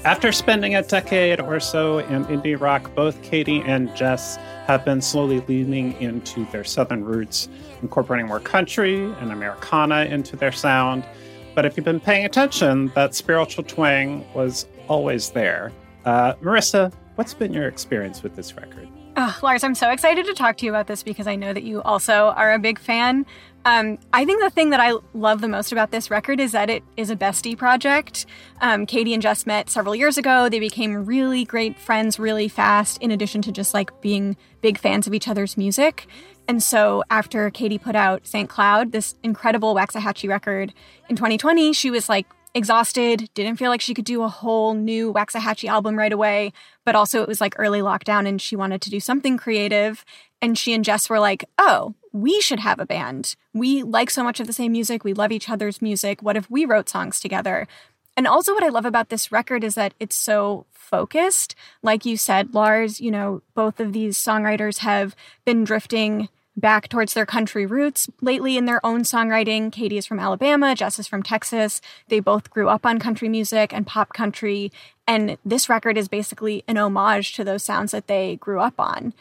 After 0.04 0.32
spending 0.32 0.74
a 0.74 0.82
decade 0.82 1.40
or 1.40 1.60
so 1.60 1.98
in 1.98 2.24
indie 2.24 2.60
rock, 2.60 2.92
both 2.96 3.22
Katie 3.22 3.60
and 3.60 3.94
Jess 3.94 4.34
have 4.66 4.84
been 4.84 5.00
slowly 5.00 5.42
leaning 5.46 5.92
into 6.00 6.44
their 6.46 6.64
southern 6.64 7.04
roots, 7.04 7.48
incorporating 7.82 8.26
more 8.26 8.40
country 8.40 9.04
and 9.04 9.30
Americana 9.30 10.06
into 10.06 10.34
their 10.34 10.50
sound. 10.50 11.04
But 11.54 11.66
if 11.66 11.76
you've 11.76 11.84
been 11.84 12.00
paying 12.00 12.24
attention, 12.24 12.90
that 12.96 13.14
spiritual 13.14 13.62
twang 13.62 14.26
was 14.34 14.66
always 14.88 15.30
there. 15.30 15.70
Uh, 16.04 16.34
Marissa, 16.42 16.92
what's 17.14 17.32
been 17.32 17.52
your 17.52 17.68
experience 17.68 18.24
with 18.24 18.34
this 18.34 18.56
record? 18.56 18.88
Oh, 19.16 19.38
Lars, 19.40 19.62
I'm 19.62 19.76
so 19.76 19.90
excited 19.90 20.26
to 20.26 20.34
talk 20.34 20.56
to 20.56 20.64
you 20.64 20.72
about 20.72 20.88
this 20.88 21.04
because 21.04 21.28
I 21.28 21.36
know 21.36 21.52
that 21.52 21.62
you 21.62 21.80
also 21.82 22.28
are 22.36 22.52
a 22.52 22.58
big 22.58 22.80
fan. 22.80 23.24
Um, 23.64 23.98
I 24.12 24.24
think 24.24 24.42
the 24.42 24.50
thing 24.50 24.70
that 24.70 24.80
I 24.80 24.94
love 25.14 25.40
the 25.40 25.48
most 25.48 25.70
about 25.70 25.92
this 25.92 26.10
record 26.10 26.40
is 26.40 26.52
that 26.52 26.68
it 26.68 26.82
is 26.96 27.10
a 27.10 27.16
bestie 27.16 27.56
project. 27.56 28.26
Um, 28.60 28.86
Katie 28.86 29.14
and 29.14 29.22
Jess 29.22 29.46
met 29.46 29.70
several 29.70 29.94
years 29.94 30.18
ago. 30.18 30.48
They 30.48 30.58
became 30.58 31.06
really 31.06 31.44
great 31.44 31.78
friends 31.78 32.18
really 32.18 32.48
fast, 32.48 33.00
in 33.00 33.10
addition 33.10 33.40
to 33.42 33.52
just 33.52 33.72
like 33.72 34.00
being 34.00 34.36
big 34.62 34.78
fans 34.78 35.06
of 35.06 35.14
each 35.14 35.28
other's 35.28 35.56
music. 35.56 36.06
And 36.48 36.62
so 36.62 37.04
after 37.08 37.50
Katie 37.50 37.78
put 37.78 37.94
out 37.94 38.26
St. 38.26 38.48
Cloud, 38.48 38.90
this 38.90 39.14
incredible 39.22 39.74
Waxahatchee 39.74 40.28
record 40.28 40.72
in 41.08 41.14
2020, 41.14 41.72
she 41.72 41.90
was 41.90 42.08
like 42.08 42.26
exhausted, 42.54 43.30
didn't 43.34 43.56
feel 43.56 43.70
like 43.70 43.80
she 43.80 43.94
could 43.94 44.04
do 44.04 44.22
a 44.22 44.28
whole 44.28 44.74
new 44.74 45.12
Waxahatchee 45.12 45.68
album 45.68 45.96
right 45.96 46.12
away, 46.12 46.52
but 46.84 46.96
also 46.96 47.22
it 47.22 47.28
was 47.28 47.40
like 47.40 47.54
early 47.58 47.80
lockdown 47.80 48.26
and 48.26 48.42
she 48.42 48.56
wanted 48.56 48.82
to 48.82 48.90
do 48.90 48.98
something 48.98 49.36
creative. 49.36 50.04
And 50.40 50.58
she 50.58 50.74
and 50.74 50.84
Jess 50.84 51.08
were 51.08 51.20
like, 51.20 51.44
oh, 51.58 51.94
we 52.12 52.40
should 52.40 52.60
have 52.60 52.78
a 52.78 52.86
band. 52.86 53.36
We 53.52 53.82
like 53.82 54.10
so 54.10 54.22
much 54.22 54.40
of 54.40 54.46
the 54.46 54.52
same 54.52 54.72
music. 54.72 55.04
We 55.04 55.14
love 55.14 55.32
each 55.32 55.48
other's 55.48 55.82
music. 55.82 56.22
What 56.22 56.36
if 56.36 56.50
we 56.50 56.64
wrote 56.64 56.88
songs 56.88 57.20
together? 57.20 57.66
And 58.16 58.26
also, 58.26 58.52
what 58.52 58.64
I 58.64 58.68
love 58.68 58.84
about 58.84 59.08
this 59.08 59.32
record 59.32 59.64
is 59.64 59.74
that 59.74 59.94
it's 59.98 60.16
so 60.16 60.66
focused. 60.70 61.54
Like 61.82 62.04
you 62.04 62.16
said, 62.18 62.54
Lars, 62.54 63.00
you 63.00 63.10
know, 63.10 63.42
both 63.54 63.80
of 63.80 63.92
these 63.92 64.18
songwriters 64.18 64.78
have 64.78 65.16
been 65.46 65.64
drifting 65.64 66.28
back 66.54 66.88
towards 66.88 67.14
their 67.14 67.24
country 67.24 67.64
roots 67.64 68.10
lately 68.20 68.58
in 68.58 68.66
their 68.66 68.84
own 68.84 69.02
songwriting. 69.02 69.72
Katie 69.72 69.96
is 69.96 70.04
from 70.04 70.20
Alabama, 70.20 70.74
Jess 70.74 70.98
is 70.98 71.06
from 71.06 71.22
Texas. 71.22 71.80
They 72.08 72.20
both 72.20 72.50
grew 72.50 72.68
up 72.68 72.84
on 72.84 72.98
country 72.98 73.30
music 73.30 73.72
and 73.72 73.86
pop 73.86 74.12
country. 74.12 74.70
And 75.06 75.38
this 75.44 75.70
record 75.70 75.96
is 75.96 76.08
basically 76.08 76.62
an 76.68 76.76
homage 76.76 77.32
to 77.34 77.44
those 77.44 77.62
sounds 77.62 77.92
that 77.92 78.06
they 78.06 78.36
grew 78.36 78.60
up 78.60 78.74
on. 78.78 79.14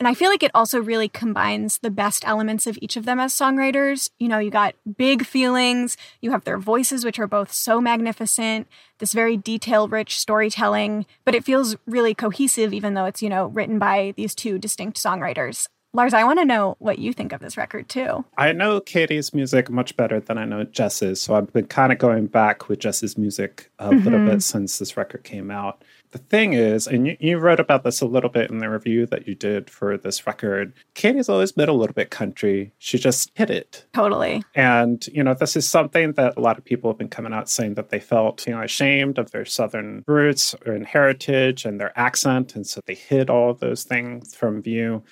And 0.00 0.08
I 0.08 0.14
feel 0.14 0.30
like 0.30 0.42
it 0.42 0.50
also 0.54 0.80
really 0.80 1.10
combines 1.10 1.78
the 1.78 1.90
best 1.90 2.26
elements 2.26 2.66
of 2.66 2.78
each 2.80 2.96
of 2.96 3.04
them 3.04 3.20
as 3.20 3.34
songwriters. 3.34 4.08
You 4.18 4.28
know, 4.28 4.38
you 4.38 4.50
got 4.50 4.74
big 4.96 5.26
feelings, 5.26 5.98
you 6.22 6.30
have 6.30 6.44
their 6.44 6.56
voices, 6.56 7.04
which 7.04 7.18
are 7.18 7.26
both 7.26 7.52
so 7.52 7.82
magnificent, 7.82 8.66
this 8.96 9.12
very 9.12 9.36
detail 9.36 9.88
rich 9.88 10.18
storytelling, 10.18 11.04
but 11.26 11.34
it 11.34 11.44
feels 11.44 11.76
really 11.86 12.14
cohesive, 12.14 12.72
even 12.72 12.94
though 12.94 13.04
it's, 13.04 13.20
you 13.20 13.28
know, 13.28 13.48
written 13.48 13.78
by 13.78 14.14
these 14.16 14.34
two 14.34 14.58
distinct 14.58 14.96
songwriters. 14.96 15.68
Lars, 15.92 16.14
I 16.14 16.24
want 16.24 16.38
to 16.38 16.44
know 16.44 16.76
what 16.78 17.00
you 17.00 17.12
think 17.12 17.32
of 17.32 17.40
this 17.40 17.56
record 17.56 17.88
too. 17.88 18.24
I 18.38 18.52
know 18.52 18.80
Katie's 18.80 19.34
music 19.34 19.68
much 19.68 19.96
better 19.96 20.20
than 20.20 20.38
I 20.38 20.44
know 20.44 20.64
Jess's, 20.64 21.20
so 21.20 21.34
I've 21.34 21.52
been 21.52 21.66
kind 21.66 21.92
of 21.92 21.98
going 21.98 22.26
back 22.26 22.68
with 22.68 22.78
Jess's 22.78 23.18
music 23.18 23.70
a 23.80 23.90
mm-hmm. 23.90 24.04
little 24.04 24.24
bit 24.24 24.42
since 24.42 24.78
this 24.78 24.96
record 24.96 25.24
came 25.24 25.50
out. 25.50 25.84
The 26.12 26.18
thing 26.18 26.54
is, 26.54 26.88
and 26.88 27.06
you, 27.06 27.16
you, 27.20 27.38
wrote 27.38 27.60
about 27.60 27.84
this 27.84 28.00
a 28.00 28.06
little 28.06 28.30
bit 28.30 28.50
in 28.50 28.58
the 28.58 28.68
review 28.68 29.06
that 29.06 29.28
you 29.28 29.36
did 29.36 29.70
for 29.70 29.96
this 29.96 30.26
record, 30.26 30.72
Katie's 30.94 31.28
always 31.28 31.52
been 31.52 31.68
a 31.68 31.74
little 31.74 31.94
bit 31.94 32.10
country. 32.10 32.72
She 32.78 32.98
just 32.98 33.30
hit 33.34 33.48
it. 33.48 33.86
Totally. 33.92 34.42
And, 34.56 35.06
you 35.08 35.22
know, 35.22 35.34
this 35.34 35.54
is 35.54 35.70
something 35.70 36.12
that 36.14 36.36
a 36.36 36.40
lot 36.40 36.58
of 36.58 36.64
people 36.64 36.90
have 36.90 36.98
been 36.98 37.08
coming 37.08 37.32
out 37.32 37.48
saying 37.48 37.74
that 37.74 37.90
they 37.90 38.00
felt, 38.00 38.44
you 38.46 38.54
know, 38.54 38.62
ashamed 38.62 39.18
of 39.18 39.30
their 39.30 39.44
Southern 39.44 40.02
roots 40.08 40.54
and 40.66 40.84
heritage 40.84 41.64
and 41.64 41.78
their 41.78 41.96
accent. 41.96 42.56
And 42.56 42.66
so 42.66 42.80
they 42.84 42.94
hid 42.94 43.30
all 43.30 43.50
of 43.50 43.60
those 43.60 43.84
things 43.84 44.34
from 44.34 44.62
view. 44.62 45.04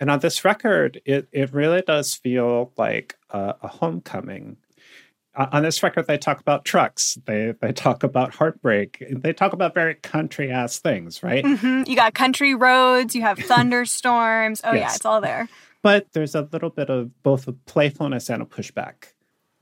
And 0.00 0.10
on 0.10 0.18
this 0.18 0.44
record, 0.44 1.00
it, 1.06 1.28
it 1.32 1.54
really 1.54 1.80
does 1.80 2.14
feel 2.14 2.72
like 2.76 3.16
a, 3.30 3.54
a 3.62 3.68
homecoming. 3.68 4.58
On 5.34 5.62
this 5.62 5.82
record, 5.82 6.06
they 6.06 6.18
talk 6.18 6.40
about 6.40 6.64
trucks. 6.64 7.18
They 7.26 7.54
they 7.60 7.72
talk 7.72 8.02
about 8.02 8.34
heartbreak. 8.34 9.02
They 9.10 9.32
talk 9.32 9.52
about 9.52 9.74
very 9.74 9.94
country 9.94 10.50
ass 10.50 10.78
things, 10.78 11.22
right? 11.22 11.44
Mm-hmm. 11.44 11.88
You 11.88 11.96
got 11.96 12.14
country 12.14 12.54
roads. 12.54 13.14
You 13.14 13.22
have 13.22 13.38
thunderstorms. 13.46 14.60
Oh 14.64 14.72
yes. 14.72 14.80
yeah, 14.80 14.94
it's 14.96 15.06
all 15.06 15.20
there. 15.20 15.48
But 15.82 16.12
there's 16.12 16.34
a 16.34 16.48
little 16.52 16.70
bit 16.70 16.90
of 16.90 17.22
both 17.22 17.48
a 17.48 17.52
playfulness 17.52 18.28
and 18.30 18.42
a 18.42 18.46
pushback. 18.46 19.12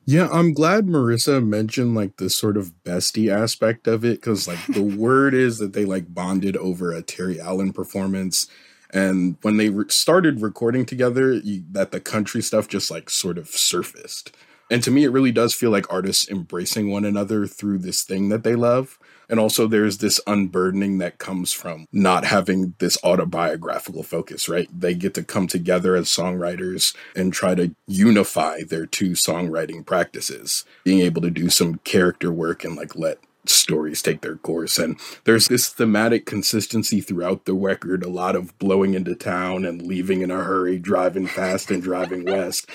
Yeah, 0.07 0.29
I'm 0.33 0.53
glad 0.53 0.87
Marissa 0.87 1.47
mentioned 1.47 1.95
like 1.95 2.17
the 2.17 2.31
sort 2.31 2.57
of 2.57 2.73
bestie 2.85 3.33
aspect 3.33 3.87
of 3.87 4.05
it 4.05 4.21
because 4.21 4.49
like 4.49 4.65
the 4.67 4.83
word 4.99 5.35
is 5.35 5.59
that 5.59 5.73
they 5.73 5.85
like 5.85 6.13
bonded 6.13 6.57
over 6.57 6.93
a 6.93 7.01
Terry 7.01 7.41
Allen 7.41 7.73
performance 7.73 8.49
and 8.93 9.37
when 9.43 9.57
they 9.57 9.69
re- 9.69 9.85
started 9.89 10.43
recording 10.43 10.85
together, 10.85 11.33
you, 11.33 11.65
that 11.71 11.93
the 11.93 12.01
country 12.01 12.43
stuff 12.43 12.69
just 12.69 12.91
like 12.91 13.09
sort 13.09 13.39
of 13.39 13.49
surfaced. 13.49 14.35
And 14.71 14.83
to 14.85 14.91
me, 14.91 15.05
it 15.05 15.11
really 15.11 15.33
does 15.33 15.53
feel 15.53 15.71
like 15.71 15.93
artists 15.93 16.29
embracing 16.31 16.91
one 16.91 17.05
another 17.05 17.47
through 17.47 17.79
this 17.79 18.05
thing 18.05 18.29
that 18.29 18.45
they 18.45 18.55
love. 18.55 18.99
And 19.29 19.39
also, 19.39 19.67
there's 19.67 19.99
this 19.99 20.21
unburdening 20.27 20.99
that 20.99 21.19
comes 21.19 21.53
from 21.53 21.87
not 21.93 22.25
having 22.25 22.75
this 22.79 22.99
autobiographical 23.05 24.03
focus, 24.03 24.49
right? 24.49 24.69
They 24.77 24.95
get 24.95 25.15
to 25.15 25.23
come 25.23 25.47
together 25.47 25.95
as 25.95 26.07
songwriters 26.07 26.97
and 27.15 27.33
try 27.33 27.55
to 27.55 27.75
unify 27.87 28.63
their 28.63 28.87
two 28.87 29.11
songwriting 29.11 29.87
practices, 29.87 30.65
being 30.85 31.01
able 31.01 31.23
to 31.23 31.31
do 31.31 31.49
some 31.49 31.77
character 31.79 32.33
work 32.33 32.65
and 32.65 32.77
like 32.77 32.97
let 32.97 33.19
stories 33.47 34.03
take 34.03 34.21
their 34.21 34.37
course. 34.37 34.79
And 34.79 34.99
there's 35.25 35.49
this 35.49 35.69
thematic 35.69 36.27
consistency 36.27 37.01
throughout 37.01 37.45
the 37.45 37.55
record 37.55 38.03
a 38.03 38.09
lot 38.09 38.37
of 38.37 38.57
blowing 38.59 38.95
into 38.95 39.15
town 39.15 39.65
and 39.65 39.83
leaving 39.83 40.23
in 40.23 40.31
a 40.31 40.43
hurry, 40.43 40.79
driving 40.79 41.27
fast 41.27 41.71
and 41.71 41.83
driving 41.83 42.25
west 42.25 42.69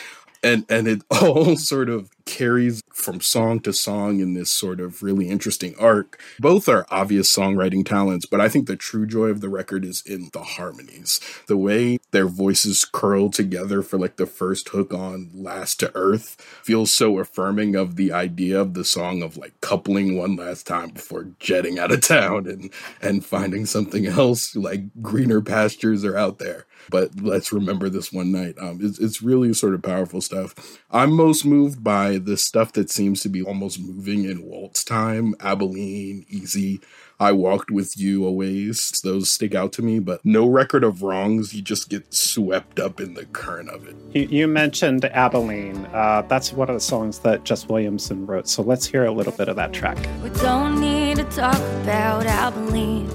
and 0.43 0.65
and 0.69 0.87
it 0.87 1.01
all 1.21 1.55
sort 1.57 1.89
of 1.89 2.09
carries 2.25 2.81
from 2.93 3.21
song 3.21 3.59
to 3.61 3.73
song 3.73 4.19
in 4.19 4.33
this 4.33 4.49
sort 4.49 4.79
of 4.79 5.03
really 5.03 5.29
interesting 5.29 5.75
arc. 5.79 6.19
Both 6.39 6.67
are 6.67 6.85
obvious 6.89 7.33
songwriting 7.33 7.85
talents, 7.85 8.25
but 8.25 8.41
I 8.41 8.49
think 8.49 8.67
the 8.67 8.75
true 8.75 9.05
joy 9.05 9.27
of 9.27 9.41
the 9.41 9.49
record 9.49 9.85
is 9.85 10.01
in 10.05 10.29
the 10.33 10.43
harmonies. 10.43 11.19
The 11.47 11.57
way 11.57 11.99
their 12.11 12.27
voices 12.27 12.85
curl 12.85 13.29
together 13.29 13.81
for 13.81 13.97
like 13.97 14.17
the 14.17 14.25
first 14.25 14.69
hook 14.69 14.93
on 14.93 15.29
Last 15.33 15.79
to 15.81 15.91
Earth 15.95 16.35
feels 16.63 16.91
so 16.91 17.19
affirming 17.19 17.75
of 17.75 17.95
the 17.95 18.11
idea 18.11 18.59
of 18.59 18.73
the 18.73 18.85
song 18.85 19.21
of 19.21 19.37
like 19.37 19.59
coupling 19.61 20.17
one 20.17 20.35
last 20.35 20.65
time 20.65 20.89
before 20.89 21.27
jetting 21.39 21.79
out 21.79 21.91
of 21.91 22.01
town 22.01 22.47
and 22.47 22.71
and 23.01 23.25
finding 23.25 23.65
something 23.65 24.05
else 24.07 24.55
like 24.55 24.81
greener 25.01 25.41
pastures 25.41 26.03
are 26.03 26.17
out 26.17 26.39
there 26.39 26.65
but 26.89 27.19
let's 27.21 27.51
remember 27.51 27.89
this 27.89 28.11
one 28.11 28.31
night. 28.31 28.55
Um, 28.59 28.79
it's, 28.81 28.99
it's 28.99 29.21
really 29.21 29.53
sort 29.53 29.73
of 29.73 29.81
powerful 29.81 30.21
stuff. 30.21 30.79
I'm 30.91 31.13
most 31.13 31.45
moved 31.45 31.83
by 31.83 32.14
why 32.15 32.19
the 32.19 32.37
stuff 32.37 32.73
that 32.73 32.89
seems 32.89 33.21
to 33.21 33.29
be 33.29 33.41
almost 33.41 33.79
moving 33.79 34.25
in 34.25 34.43
waltz 34.43 34.83
time, 34.83 35.35
Abilene, 35.39 36.25
Easy, 36.29 36.79
I 37.19 37.31
Walked 37.31 37.71
With 37.71 37.97
You 37.97 38.25
a 38.25 38.31
ways, 38.31 39.01
those 39.03 39.29
stick 39.29 39.55
out 39.55 39.71
to 39.73 39.81
me, 39.81 39.99
but 39.99 40.19
no 40.23 40.47
record 40.47 40.83
of 40.83 41.01
wrongs. 41.01 41.53
You 41.53 41.61
just 41.61 41.89
get 41.89 42.13
swept 42.13 42.79
up 42.79 42.99
in 42.99 43.13
the 43.13 43.25
current 43.25 43.69
of 43.69 43.87
it. 43.87 43.95
You, 44.13 44.39
you 44.39 44.47
mentioned 44.47 45.05
Abilene. 45.05 45.85
Uh, 45.93 46.23
that's 46.23 46.51
one 46.51 46.69
of 46.69 46.75
the 46.75 46.81
songs 46.81 47.19
that 47.19 47.43
Jess 47.45 47.67
Williamson 47.67 48.25
wrote. 48.25 48.47
So 48.47 48.61
let's 48.61 48.85
hear 48.85 49.05
a 49.05 49.11
little 49.11 49.33
bit 49.33 49.47
of 49.47 49.55
that 49.55 49.71
track. 49.71 49.97
We 50.23 50.29
don't 50.41 50.79
need 50.81 51.17
to 51.17 51.23
talk 51.25 51.57
about 51.83 52.25
Abilene. 52.25 53.09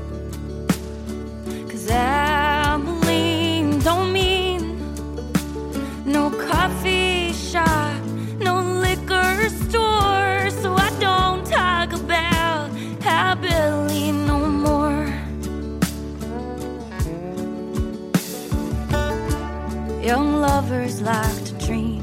Cause 1.69 1.91
Abilene 1.91 3.79
don't 3.81 4.13
mean 4.13 4.61
no 6.07 6.31
coffee 6.49 6.80
Young 20.11 20.41
lovers 20.41 21.01
like 21.01 21.45
to 21.45 21.53
dream. 21.65 22.03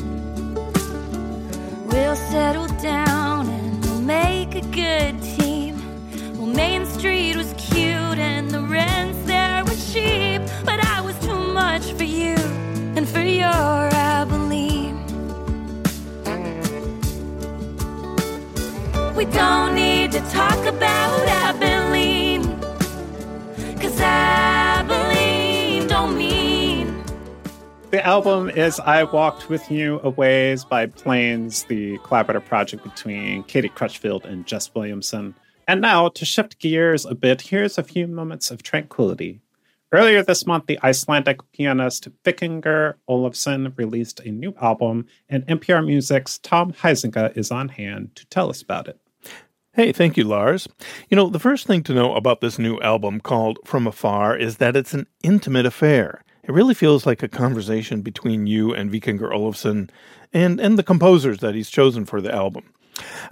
We'll 1.88 2.16
settle 2.16 2.68
down 2.82 3.50
and 3.50 3.84
we'll 3.84 4.00
make 4.00 4.56
a 4.56 4.62
good 4.62 5.22
team. 5.36 5.76
Well, 6.38 6.46
Main 6.46 6.86
Street 6.86 7.36
was 7.36 7.54
cute 7.58 8.18
and 8.32 8.50
the 8.50 8.62
rents 8.62 9.20
there 9.26 9.62
were 9.66 9.80
cheap, 9.92 10.42
but 10.64 10.80
I 10.86 11.02
was 11.02 11.20
too 11.20 11.38
much 11.52 11.92
for 11.98 12.06
you 12.06 12.36
and 12.96 13.06
for 13.06 13.20
your 13.20 13.90
Abilene. 13.92 15.04
We 19.18 19.26
don't 19.26 19.76
need 19.76 20.14
to 20.14 20.22
talk 20.32 20.66
about 20.66 21.28
Abilene, 21.44 21.77
The 27.90 28.06
album 28.06 28.50
is 28.50 28.82
I 28.82 29.04
Walked 29.04 29.48
With 29.48 29.72
You 29.72 30.02
a 30.04 30.10
Ways 30.10 30.66
by 30.66 30.88
Plains, 30.88 31.64
the 31.64 31.98
collaborative 32.00 32.44
project 32.44 32.84
between 32.84 33.44
Katie 33.44 33.70
Crutchfield 33.70 34.26
and 34.26 34.46
Jess 34.46 34.76
Williamson. 34.76 35.36
And 35.70 35.80
now, 35.80 36.10
to 36.10 36.26
shift 36.26 36.60
gears 36.60 37.06
a 37.06 37.16
bit, 37.16 37.44
here's 37.44 37.78
a 37.78 37.84
few 37.84 38.06
moments 38.06 38.52
of 38.52 38.62
tranquility. 38.62 39.40
Earlier 39.94 40.22
this 40.22 40.46
month, 40.46 40.66
the 40.66 40.78
Icelandic 40.84 41.50
pianist 41.54 42.10
Vikingur 42.26 42.96
Olafsson 43.08 43.72
released 43.78 44.20
a 44.20 44.32
new 44.32 44.54
album, 44.62 45.06
and 45.30 45.48
NPR 45.48 45.86
Music's 45.86 46.40
Tom 46.40 46.74
Huizenga 46.74 47.38
is 47.38 47.52
on 47.52 47.70
hand 47.70 48.18
to 48.18 48.26
tell 48.26 48.50
us 48.50 48.62
about 48.62 48.90
it. 48.90 49.00
Hey, 49.72 49.94
thank 49.94 50.18
you, 50.18 50.26
Lars. 50.26 50.68
You 51.08 51.16
know, 51.16 51.30
the 51.30 51.40
first 51.40 51.66
thing 51.68 51.84
to 51.84 51.94
know 51.94 52.16
about 52.16 52.42
this 52.42 52.60
new 52.60 52.82
album 52.82 53.22
called 53.22 53.60
From 53.64 53.88
Afar 53.88 54.36
is 54.36 54.58
that 54.58 54.76
it's 54.76 54.94
an 54.94 55.08
intimate 55.24 55.66
affair. 55.66 56.26
It 56.48 56.54
really 56.54 56.74
feels 56.74 57.06
like 57.06 57.22
a 57.22 57.28
conversation 57.28 58.02
between 58.02 58.48
you 58.48 58.74
and 58.74 58.90
Vikingur 58.90 59.34
Olafsson 59.34 59.90
and, 60.32 60.62
and 60.62 60.80
the 60.80 60.84
composers 60.84 61.40
that 61.40 61.56
he's 61.56 61.70
chosen 61.70 62.06
for 62.06 62.22
the 62.22 62.34
album. 62.34 62.72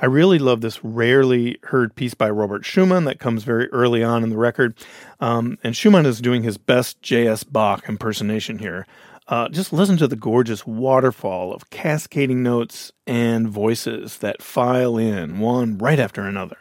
I 0.01 0.05
really 0.05 0.37
love 0.37 0.61
this 0.61 0.83
rarely 0.83 1.57
heard 1.63 1.95
piece 1.95 2.13
by 2.13 2.29
Robert 2.29 2.65
Schumann 2.65 3.05
that 3.05 3.19
comes 3.19 3.43
very 3.43 3.67
early 3.69 4.03
on 4.03 4.23
in 4.23 4.29
the 4.29 4.37
record. 4.37 4.75
Um, 5.21 5.57
and 5.63 5.75
Schumann 5.75 6.05
is 6.05 6.19
doing 6.19 6.43
his 6.43 6.57
best 6.57 7.01
J.S. 7.01 7.43
Bach 7.43 7.87
impersonation 7.87 8.59
here. 8.59 8.85
Uh, 9.27 9.49
just 9.49 9.73
listen 9.73 9.97
to 9.97 10.07
the 10.07 10.15
gorgeous 10.15 10.67
waterfall 10.67 11.53
of 11.53 11.69
cascading 11.71 12.43
notes 12.43 12.91
and 13.07 13.47
voices 13.47 14.17
that 14.17 14.43
file 14.43 14.97
in 14.97 15.39
one 15.39 15.77
right 15.79 15.99
after 15.99 16.21
another. 16.21 16.57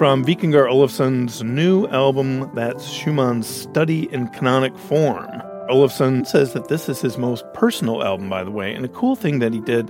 From 0.00 0.24
Vikingur 0.24 0.66
Olafsson's 0.66 1.42
new 1.42 1.86
album, 1.88 2.50
that's 2.54 2.88
Schumann's 2.88 3.46
Study 3.46 4.10
in 4.10 4.28
Canonic 4.28 4.74
Form. 4.78 5.28
Olafsson 5.68 6.26
says 6.26 6.54
that 6.54 6.68
this 6.68 6.88
is 6.88 7.02
his 7.02 7.18
most 7.18 7.44
personal 7.52 8.02
album, 8.02 8.30
by 8.30 8.42
the 8.42 8.50
way, 8.50 8.72
and 8.72 8.82
a 8.82 8.88
cool 8.88 9.14
thing 9.14 9.40
that 9.40 9.52
he 9.52 9.60
did 9.60 9.88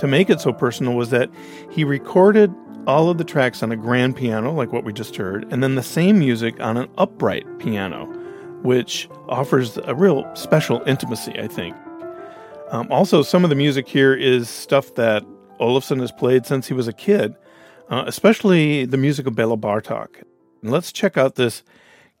to 0.00 0.06
make 0.06 0.28
it 0.28 0.42
so 0.42 0.52
personal 0.52 0.92
was 0.92 1.08
that 1.08 1.30
he 1.70 1.82
recorded 1.82 2.54
all 2.86 3.08
of 3.08 3.16
the 3.16 3.24
tracks 3.24 3.62
on 3.62 3.72
a 3.72 3.76
grand 3.76 4.16
piano, 4.16 4.52
like 4.52 4.70
what 4.70 4.84
we 4.84 4.92
just 4.92 5.16
heard, 5.16 5.50
and 5.50 5.62
then 5.62 5.76
the 5.76 5.82
same 5.82 6.18
music 6.18 6.60
on 6.60 6.76
an 6.76 6.86
upright 6.98 7.46
piano, 7.58 8.04
which 8.62 9.08
offers 9.30 9.78
a 9.84 9.94
real 9.94 10.30
special 10.36 10.82
intimacy, 10.82 11.32
I 11.40 11.46
think. 11.46 11.74
Um, 12.70 12.86
also, 12.90 13.22
some 13.22 13.44
of 13.44 13.48
the 13.48 13.56
music 13.56 13.88
here 13.88 14.12
is 14.12 14.50
stuff 14.50 14.94
that 14.96 15.24
Olafsson 15.58 16.00
has 16.00 16.12
played 16.12 16.44
since 16.44 16.68
he 16.68 16.74
was 16.74 16.86
a 16.86 16.92
kid, 16.92 17.34
uh, 17.88 18.04
especially 18.06 18.84
the 18.84 18.96
music 18.96 19.26
of 19.26 19.34
Bela 19.34 19.56
Bartok. 19.56 20.22
And 20.62 20.70
let's 20.70 20.92
check 20.92 21.16
out 21.16 21.34
this 21.34 21.62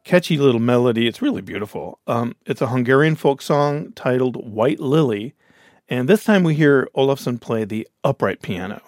catchy 0.04 0.38
little 0.38 0.60
melody. 0.60 1.06
It's 1.06 1.22
really 1.22 1.42
beautiful. 1.42 1.98
Um, 2.06 2.34
it's 2.46 2.62
a 2.62 2.68
Hungarian 2.68 3.16
folk 3.16 3.42
song 3.42 3.92
titled 3.92 4.36
White 4.36 4.80
Lily, 4.80 5.34
and 5.88 6.08
this 6.08 6.24
time 6.24 6.44
we 6.44 6.54
hear 6.54 6.88
Olafsson 6.96 7.40
play 7.40 7.64
the 7.64 7.86
upright 8.04 8.42
piano. 8.42 8.80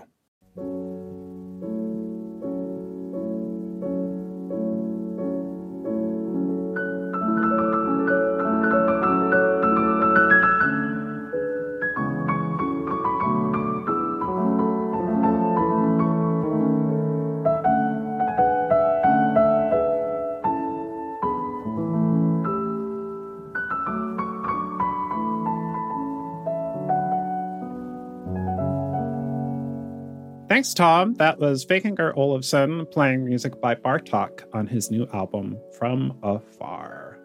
Thanks, 30.61 30.75
Tom. 30.75 31.14
That 31.14 31.38
was 31.38 31.64
Vikingur 31.64 32.14
Olafsson 32.18 32.85
playing 32.90 33.25
music 33.25 33.62
by 33.62 33.75
Bartok 33.75 34.42
on 34.53 34.66
his 34.66 34.90
new 34.90 35.09
album, 35.14 35.59
From 35.79 36.18
Afar. 36.23 37.18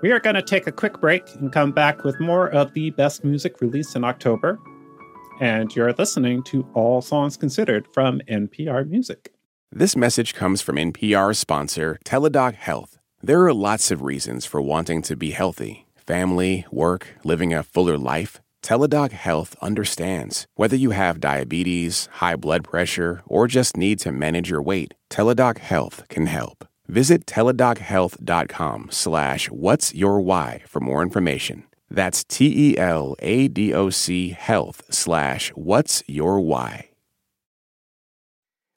We 0.00 0.10
are 0.10 0.20
going 0.20 0.36
to 0.36 0.40
take 0.40 0.66
a 0.66 0.72
quick 0.72 1.02
break 1.02 1.22
and 1.34 1.52
come 1.52 1.70
back 1.70 2.02
with 2.02 2.18
more 2.18 2.48
of 2.48 2.72
the 2.72 2.88
best 2.92 3.24
music 3.24 3.60
released 3.60 3.94
in 3.94 4.04
October. 4.04 4.58
And 5.38 5.76
you're 5.76 5.92
listening 5.92 6.42
to 6.44 6.66
All 6.72 7.02
Songs 7.02 7.36
Considered 7.36 7.86
from 7.92 8.22
NPR 8.26 8.88
Music. 8.88 9.34
This 9.70 9.94
message 9.94 10.32
comes 10.32 10.62
from 10.62 10.76
NPR 10.76 11.36
sponsor 11.36 11.98
Teladoc 12.06 12.54
Health. 12.54 12.98
There 13.22 13.44
are 13.44 13.52
lots 13.52 13.90
of 13.90 14.00
reasons 14.00 14.46
for 14.46 14.62
wanting 14.62 15.02
to 15.02 15.14
be 15.14 15.32
healthy 15.32 15.84
family, 16.06 16.64
work, 16.70 17.18
living 17.22 17.52
a 17.52 17.62
fuller 17.62 17.98
life. 17.98 18.40
Teladoc 18.64 19.12
Health 19.12 19.54
understands. 19.60 20.46
Whether 20.54 20.74
you 20.74 20.92
have 20.92 21.20
diabetes, 21.20 22.08
high 22.12 22.36
blood 22.36 22.64
pressure, 22.64 23.22
or 23.26 23.46
just 23.46 23.76
need 23.76 23.98
to 24.00 24.10
manage 24.10 24.48
your 24.48 24.62
weight, 24.62 24.94
Teladoc 25.10 25.58
Health 25.58 26.02
can 26.08 26.24
help. 26.26 26.64
Visit 26.88 27.26
teladochealth.com 27.26 28.88
slash 28.90 29.50
what's 29.50 29.94
your 29.94 30.18
why 30.22 30.62
for 30.66 30.80
more 30.80 31.02
information. 31.02 31.64
That's 31.90 32.24
T-E-L-A-D-O-C 32.24 32.78
health 34.30 34.82
slash 34.90 35.50
what's 35.50 36.02
your 36.06 36.40
why. 36.40 36.88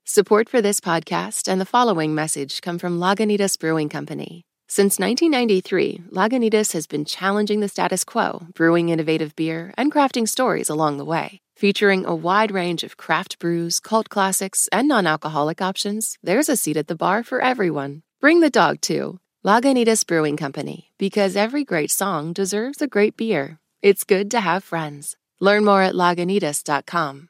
Support 0.04 0.50
for 0.50 0.62
this 0.62 0.82
podcast 0.82 1.48
and 1.50 1.62
the 1.62 1.66
following 1.66 2.14
message 2.14 2.62
come 2.62 2.78
from 2.78 3.00
Lagunitas 3.00 3.58
Brewing 3.58 3.88
Company. 3.90 4.44
Since 4.70 5.00
1993, 5.00 6.10
Lagunitas 6.12 6.74
has 6.74 6.88
been 6.88 7.06
challenging 7.06 7.62
the 7.62 7.70
status 7.70 8.04
quo, 8.04 8.48
brewing 8.54 8.90
innovative 8.90 9.34
beer, 9.34 9.74
and 9.78 9.90
crafting 9.92 10.28
stories 10.28 10.70
along 10.70 10.98
the 10.98 11.06
way. 11.06 11.40
Featuring 11.56 12.06
a 12.06 12.14
wide 12.14 12.52
range 12.52 12.84
of 12.84 12.98
craft 12.98 13.40
brews, 13.40 13.80
cult 13.80 14.10
classics, 14.10 14.68
and 14.74 14.88
non 14.90 15.08
alcoholic 15.08 15.62
options, 15.62 16.18
there's 16.22 16.50
a 16.50 16.58
seat 16.58 16.76
at 16.76 16.88
the 16.88 16.98
bar 16.98 17.24
for 17.24 17.42
everyone. 17.42 18.04
Bring 18.20 18.42
the 18.42 18.50
dog 18.50 18.82
too. 18.82 19.20
Lagunitas 19.46 20.06
Brewing 20.06 20.36
Company, 20.36 20.92
because 20.98 21.38
every 21.38 21.64
great 21.64 21.90
song 21.90 22.34
deserves 22.34 22.82
a 22.82 22.88
great 22.88 23.16
beer. 23.16 23.60
It's 23.82 24.04
good 24.04 24.30
to 24.32 24.42
have 24.42 24.66
friends. 24.66 25.16
Learn 25.40 25.64
more 25.64 25.82
at 25.82 25.94
lagunitas.com. 25.94 27.30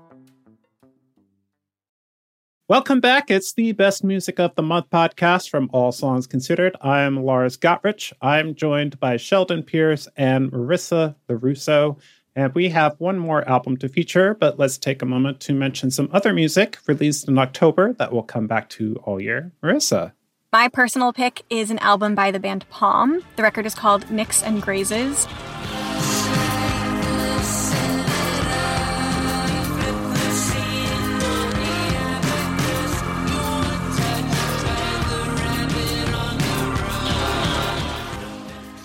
Welcome 2.71 3.01
back. 3.01 3.29
It's 3.29 3.51
the 3.51 3.73
Best 3.73 4.01
Music 4.01 4.39
of 4.39 4.55
the 4.55 4.61
Month 4.61 4.91
podcast 4.91 5.49
from 5.49 5.69
All 5.73 5.91
Songs 5.91 6.25
Considered. 6.25 6.73
I'm 6.79 7.21
Lars 7.21 7.57
Gotrich. 7.57 8.13
I'm 8.21 8.55
joined 8.55 8.97
by 8.97 9.17
Sheldon 9.17 9.61
Pierce 9.61 10.07
and 10.15 10.49
Marissa 10.53 11.13
Lorusso. 11.27 11.99
And 12.33 12.55
we 12.55 12.69
have 12.69 12.95
one 12.97 13.19
more 13.19 13.45
album 13.45 13.75
to 13.79 13.89
feature, 13.89 14.35
but 14.35 14.57
let's 14.57 14.77
take 14.77 15.01
a 15.01 15.05
moment 15.05 15.41
to 15.41 15.53
mention 15.53 15.91
some 15.91 16.07
other 16.13 16.31
music 16.31 16.77
released 16.87 17.27
in 17.27 17.37
October 17.37 17.91
that 17.95 18.13
we'll 18.13 18.23
come 18.23 18.47
back 18.47 18.69
to 18.69 18.95
all 19.03 19.19
year. 19.19 19.51
Marissa. 19.61 20.13
My 20.53 20.69
personal 20.69 21.11
pick 21.11 21.43
is 21.49 21.71
an 21.71 21.79
album 21.79 22.15
by 22.15 22.31
the 22.31 22.39
band 22.39 22.65
Palm. 22.69 23.21
The 23.35 23.43
record 23.43 23.65
is 23.65 23.75
called 23.75 24.09
Nicks 24.09 24.41
and 24.41 24.61
Grazes. 24.61 25.27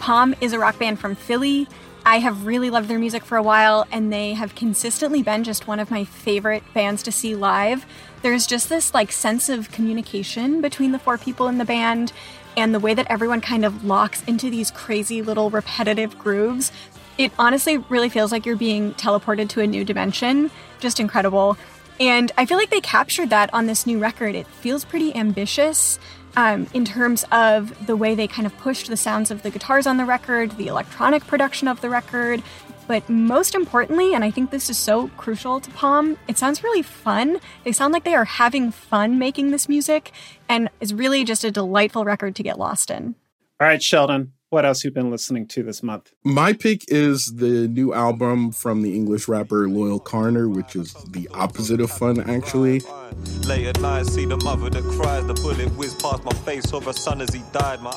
Palm 0.06 0.36
is 0.40 0.52
a 0.52 0.58
rock 0.60 0.78
band 0.78 1.00
from 1.00 1.16
Philly. 1.16 1.66
I 2.04 2.20
have 2.20 2.46
really 2.46 2.70
loved 2.70 2.86
their 2.86 2.96
music 3.00 3.24
for 3.24 3.36
a 3.36 3.42
while, 3.42 3.88
and 3.90 4.12
they 4.12 4.34
have 4.34 4.54
consistently 4.54 5.20
been 5.20 5.42
just 5.42 5.66
one 5.66 5.80
of 5.80 5.90
my 5.90 6.04
favorite 6.04 6.62
bands 6.72 7.02
to 7.02 7.10
see 7.10 7.34
live. 7.34 7.84
There's 8.22 8.46
just 8.46 8.68
this 8.68 8.94
like 8.94 9.10
sense 9.10 9.48
of 9.48 9.72
communication 9.72 10.60
between 10.60 10.92
the 10.92 11.00
four 11.00 11.18
people 11.18 11.48
in 11.48 11.58
the 11.58 11.64
band, 11.64 12.12
and 12.56 12.72
the 12.72 12.78
way 12.78 12.94
that 12.94 13.08
everyone 13.10 13.40
kind 13.40 13.64
of 13.64 13.84
locks 13.84 14.22
into 14.28 14.48
these 14.48 14.70
crazy 14.70 15.22
little 15.22 15.50
repetitive 15.50 16.16
grooves. 16.20 16.70
It 17.18 17.32
honestly 17.36 17.78
really 17.78 18.08
feels 18.08 18.30
like 18.30 18.46
you're 18.46 18.54
being 18.54 18.94
teleported 18.94 19.48
to 19.48 19.60
a 19.60 19.66
new 19.66 19.84
dimension. 19.84 20.52
Just 20.78 21.00
incredible. 21.00 21.58
And 21.98 22.30
I 22.38 22.46
feel 22.46 22.58
like 22.58 22.70
they 22.70 22.80
captured 22.80 23.30
that 23.30 23.52
on 23.52 23.66
this 23.66 23.88
new 23.88 23.98
record. 23.98 24.36
It 24.36 24.46
feels 24.46 24.84
pretty 24.84 25.16
ambitious 25.16 25.98
um, 26.36 26.66
in 26.74 26.84
terms 26.84 27.24
of 27.32 27.86
the 27.86 27.96
way 27.96 28.14
they 28.14 28.26
kind 28.26 28.46
of 28.46 28.56
pushed 28.58 28.88
the 28.88 28.96
sounds 28.96 29.30
of 29.30 29.42
the 29.42 29.50
guitars 29.50 29.86
on 29.86 29.96
the 29.96 30.04
record, 30.04 30.52
the 30.52 30.68
electronic 30.68 31.26
production 31.26 31.66
of 31.66 31.80
the 31.80 31.90
record. 31.90 32.42
But 32.86 33.08
most 33.08 33.54
importantly, 33.54 34.14
and 34.14 34.22
I 34.22 34.30
think 34.30 34.50
this 34.50 34.70
is 34.70 34.78
so 34.78 35.08
crucial 35.16 35.58
to 35.60 35.70
Palm, 35.70 36.16
it 36.28 36.38
sounds 36.38 36.62
really 36.62 36.82
fun. 36.82 37.40
They 37.64 37.72
sound 37.72 37.92
like 37.92 38.04
they 38.04 38.14
are 38.14 38.24
having 38.24 38.70
fun 38.70 39.18
making 39.18 39.50
this 39.50 39.68
music 39.68 40.12
and 40.48 40.70
is 40.80 40.94
really 40.94 41.24
just 41.24 41.42
a 41.42 41.50
delightful 41.50 42.04
record 42.04 42.36
to 42.36 42.44
get 42.44 42.58
lost 42.58 42.90
in. 42.90 43.16
All 43.58 43.66
right, 43.66 43.82
Sheldon, 43.82 44.34
what 44.50 44.64
else 44.64 44.84
you've 44.84 44.94
been 44.94 45.10
listening 45.10 45.46
to 45.48 45.62
this 45.62 45.82
month? 45.82 46.12
My 46.24 46.52
pick 46.52 46.84
is 46.88 47.26
the 47.26 47.66
new 47.68 47.92
album 47.92 48.52
from 48.52 48.82
the 48.82 48.94
English 48.94 49.26
rapper 49.26 49.68
Loyle 49.68 50.00
Carner, 50.00 50.52
which 50.52 50.76
is 50.76 50.92
the 51.10 51.28
opposite 51.34 51.80
of 51.80 51.90
fun, 51.90 52.20
actually. 52.30 52.80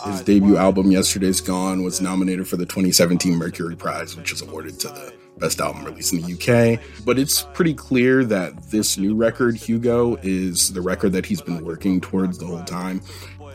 His 0.05 0.21
debut 0.21 0.57
album, 0.57 0.91
Yesterday's 0.91 1.39
Gone, 1.41 1.83
was 1.83 2.01
nominated 2.01 2.47
for 2.47 2.57
the 2.57 2.65
2017 2.65 3.35
Mercury 3.35 3.75
Prize, 3.75 4.15
which 4.15 4.33
is 4.33 4.41
awarded 4.41 4.79
to 4.79 4.87
the 4.87 5.13
best 5.37 5.61
album 5.61 5.85
released 5.85 6.13
in 6.13 6.21
the 6.21 6.33
UK. 6.33 6.81
But 7.05 7.19
it's 7.19 7.43
pretty 7.53 7.75
clear 7.75 8.25
that 8.25 8.71
this 8.71 8.97
new 8.97 9.15
record, 9.15 9.55
Hugo, 9.55 10.17
is 10.23 10.73
the 10.73 10.81
record 10.81 11.13
that 11.13 11.27
he's 11.27 11.41
been 11.41 11.63
working 11.63 12.01
towards 12.01 12.39
the 12.39 12.45
whole 12.47 12.63
time. 12.63 13.01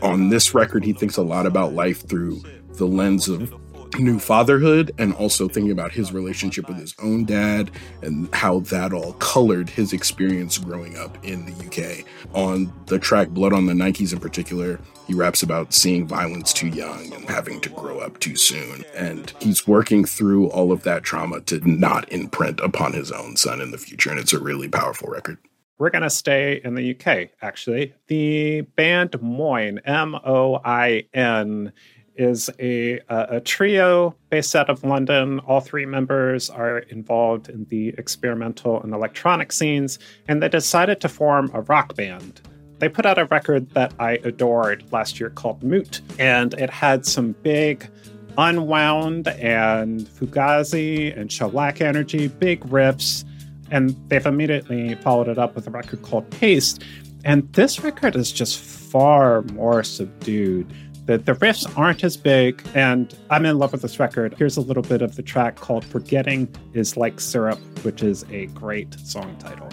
On 0.01 0.29
this 0.29 0.53
record, 0.53 0.83
he 0.83 0.93
thinks 0.93 1.17
a 1.17 1.23
lot 1.23 1.45
about 1.45 1.73
life 1.73 2.07
through 2.07 2.41
the 2.77 2.85
lens 2.85 3.27
of 3.27 3.53
new 3.99 4.19
fatherhood 4.19 4.91
and 4.97 5.13
also 5.13 5.47
thinking 5.47 5.71
about 5.71 5.91
his 5.91 6.11
relationship 6.11 6.67
with 6.67 6.77
his 6.77 6.93
own 7.01 7.25
dad 7.25 7.71
and 8.01 8.33
how 8.33 8.59
that 8.59 8.93
all 8.93 9.13
colored 9.13 9.69
his 9.69 9.93
experience 9.93 10.57
growing 10.57 10.97
up 10.97 11.17
in 11.23 11.45
the 11.45 11.65
UK. 11.65 12.05
On 12.33 12.71
the 12.87 12.99
track 12.99 13.29
Blood 13.29 13.53
on 13.53 13.65
the 13.65 13.73
Nikes 13.73 14.13
in 14.13 14.19
particular, 14.19 14.79
he 15.07 15.13
raps 15.13 15.43
about 15.43 15.73
seeing 15.73 16.07
violence 16.07 16.51
too 16.51 16.67
young 16.67 17.13
and 17.13 17.29
having 17.29 17.61
to 17.61 17.69
grow 17.69 17.99
up 17.99 18.19
too 18.19 18.35
soon. 18.35 18.83
And 18.95 19.31
he's 19.39 19.67
working 19.67 20.05
through 20.05 20.49
all 20.49 20.71
of 20.71 20.83
that 20.83 21.03
trauma 21.03 21.41
to 21.41 21.59
not 21.69 22.11
imprint 22.11 22.59
upon 22.59 22.93
his 22.93 23.11
own 23.11 23.37
son 23.37 23.61
in 23.61 23.71
the 23.71 23.77
future. 23.77 24.09
And 24.09 24.19
it's 24.19 24.33
a 24.33 24.39
really 24.39 24.67
powerful 24.67 25.09
record. 25.09 25.37
We're 25.77 25.89
going 25.89 26.03
to 26.03 26.09
stay 26.09 26.61
in 26.63 26.75
the 26.75 26.95
UK, 26.95 27.31
actually. 27.41 27.93
The 28.07 28.61
band 28.61 29.21
Moin, 29.21 29.79
M 29.79 30.15
O 30.15 30.61
I 30.63 31.07
N, 31.13 31.73
is 32.15 32.49
a, 32.59 32.99
a, 33.09 33.41
trio 33.41 34.15
based 34.29 34.55
out 34.55 34.69
of 34.69 34.83
London. 34.83 35.39
All 35.39 35.59
three 35.59 35.85
members 35.85 36.49
are 36.49 36.79
involved 36.79 37.49
in 37.49 37.65
the 37.65 37.89
experimental 37.97 38.81
and 38.81 38.93
electronic 38.93 39.51
scenes, 39.51 39.99
and 40.27 40.41
they 40.41 40.49
decided 40.49 41.01
to 41.01 41.09
form 41.09 41.51
a 41.53 41.61
rock 41.61 41.95
band. 41.95 42.41
They 42.79 42.89
put 42.89 43.05
out 43.05 43.17
a 43.17 43.25
record 43.25 43.69
that 43.71 43.93
I 43.99 44.13
adored 44.23 44.83
last 44.91 45.19
year 45.19 45.29
called 45.29 45.63
Moot, 45.63 46.01
and 46.19 46.53
it 46.55 46.69
had 46.69 47.05
some 47.05 47.33
big 47.43 47.89
unwound 48.37 49.27
and 49.27 50.01
fugazi 50.01 51.17
and 51.17 51.31
shellac 51.31 51.81
energy, 51.81 52.27
big 52.27 52.61
riffs, 52.65 53.23
and 53.71 53.95
they've 54.09 54.25
immediately 54.25 54.95
followed 54.95 55.27
it 55.27 55.37
up 55.37 55.55
with 55.55 55.67
a 55.67 55.71
record 55.71 56.01
called 56.01 56.29
Paste. 56.31 56.83
And 57.23 57.51
this 57.53 57.83
record 57.83 58.15
is 58.15 58.31
just 58.31 58.59
far 58.59 59.41
more 59.43 59.83
subdued 59.83 60.71
the, 61.05 61.17
the 61.19 61.33
riffs 61.33 61.71
aren't 61.77 62.03
as 62.03 62.17
big, 62.17 62.63
and 62.73 63.15
I'm 63.29 63.45
in 63.45 63.59
love 63.59 63.71
with 63.71 63.81
this 63.81 63.99
record. 63.99 64.33
Here's 64.37 64.57
a 64.57 64.61
little 64.61 64.83
bit 64.83 65.01
of 65.01 65.15
the 65.15 65.21
track 65.21 65.55
called 65.55 65.85
Forgetting 65.85 66.53
is 66.73 66.97
Like 66.97 67.19
Syrup, 67.19 67.59
which 67.83 68.01
is 68.01 68.25
a 68.31 68.47
great 68.47 68.93
song 68.99 69.35
title. 69.37 69.69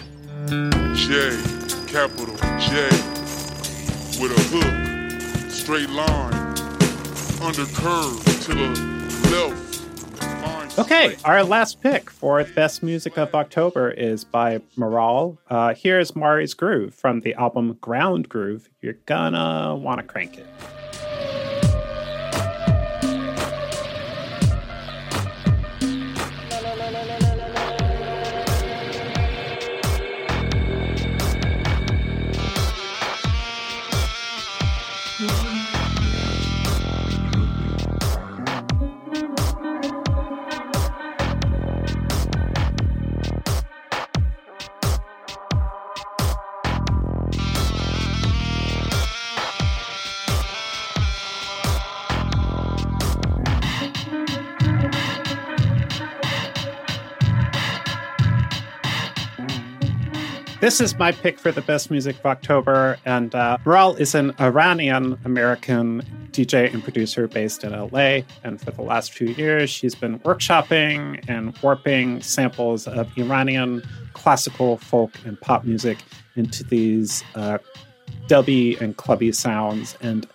J, 0.95 1.29
capital 1.87 2.35
J, 2.59 2.85
with 4.21 4.31
a 4.31 4.41
hook, 4.51 5.51
straight 5.51 5.89
line, 5.89 6.33
under 7.41 7.65
curve 7.73 8.23
to 8.43 8.53
the 8.53 8.93
left. 9.31 9.73
Okay, 10.79 11.15
our 11.23 11.43
last 11.43 11.81
pick 11.81 12.09
for 12.09 12.43
Best 12.43 12.81
Music 12.81 13.17
of 13.17 13.35
October 13.35 13.91
is 13.91 14.23
by 14.23 14.59
Maral. 14.75 15.37
Uh, 15.47 15.75
here's 15.75 16.15
Mari's 16.15 16.55
Groove 16.55 16.95
from 16.95 17.19
the 17.19 17.35
album 17.35 17.77
Ground 17.79 18.27
Groove. 18.27 18.69
You're 18.81 18.97
gonna 19.05 19.75
want 19.75 19.99
to 19.99 20.03
crank 20.03 20.39
it. 20.39 20.47
This 60.63 60.79
is 60.79 60.97
my 60.97 61.11
pick 61.11 61.39
for 61.39 61.51
the 61.51 61.59
best 61.59 61.91
music 61.91 62.17
of 62.19 62.25
October. 62.25 62.97
And 63.03 63.35
uh, 63.35 63.57
Maral 63.65 63.99
is 63.99 64.15
an 64.15 64.33
Iranian 64.39 65.19
American 65.25 66.01
DJ 66.31 66.73
and 66.73 66.81
producer 66.81 67.27
based 67.27 67.65
in 67.65 67.73
LA. 67.73 68.21
And 68.45 68.61
for 68.61 68.71
the 68.71 68.81
last 68.81 69.11
few 69.11 69.27
years, 69.27 69.69
she's 69.69 69.93
been 69.93 70.19
workshopping 70.19 71.21
and 71.27 71.53
warping 71.61 72.21
samples 72.21 72.87
of 72.87 73.11
Iranian 73.17 73.83
classical, 74.13 74.77
folk, 74.77 75.11
and 75.25 75.37
pop 75.41 75.65
music 75.65 75.97
into 76.37 76.63
these 76.63 77.25
uh, 77.35 77.57
dubby 78.27 78.79
and 78.79 78.95
clubby 78.95 79.33
sounds. 79.33 79.97
And 79.99 80.25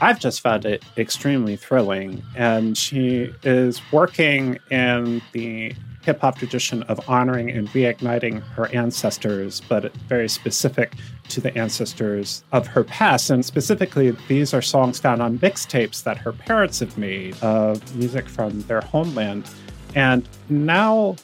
I've 0.00 0.20
just 0.20 0.40
found 0.40 0.64
it 0.64 0.84
extremely 0.96 1.56
thrilling. 1.56 2.22
And 2.34 2.76
she 2.76 3.32
is 3.42 3.80
working 3.92 4.58
in 4.70 5.22
the 5.32 5.74
hip 6.02 6.20
hop 6.20 6.38
tradition 6.38 6.84
of 6.84 7.00
honoring 7.08 7.50
and 7.50 7.68
reigniting 7.70 8.40
her 8.50 8.68
ancestors, 8.72 9.60
but 9.68 9.92
very 10.08 10.28
specific 10.28 10.94
to 11.30 11.40
the 11.40 11.56
ancestors 11.58 12.44
of 12.52 12.66
her 12.68 12.84
past. 12.84 13.28
And 13.30 13.44
specifically, 13.44 14.12
these 14.28 14.54
are 14.54 14.62
songs 14.62 15.00
found 15.00 15.20
on 15.20 15.38
mixtapes 15.40 16.04
that 16.04 16.16
her 16.18 16.32
parents 16.32 16.78
have 16.78 16.96
made 16.96 17.36
of 17.42 17.96
music 17.96 18.28
from 18.28 18.60
their 18.62 18.80
homeland. 18.82 19.50
And 19.96 20.28
now, 20.48 21.16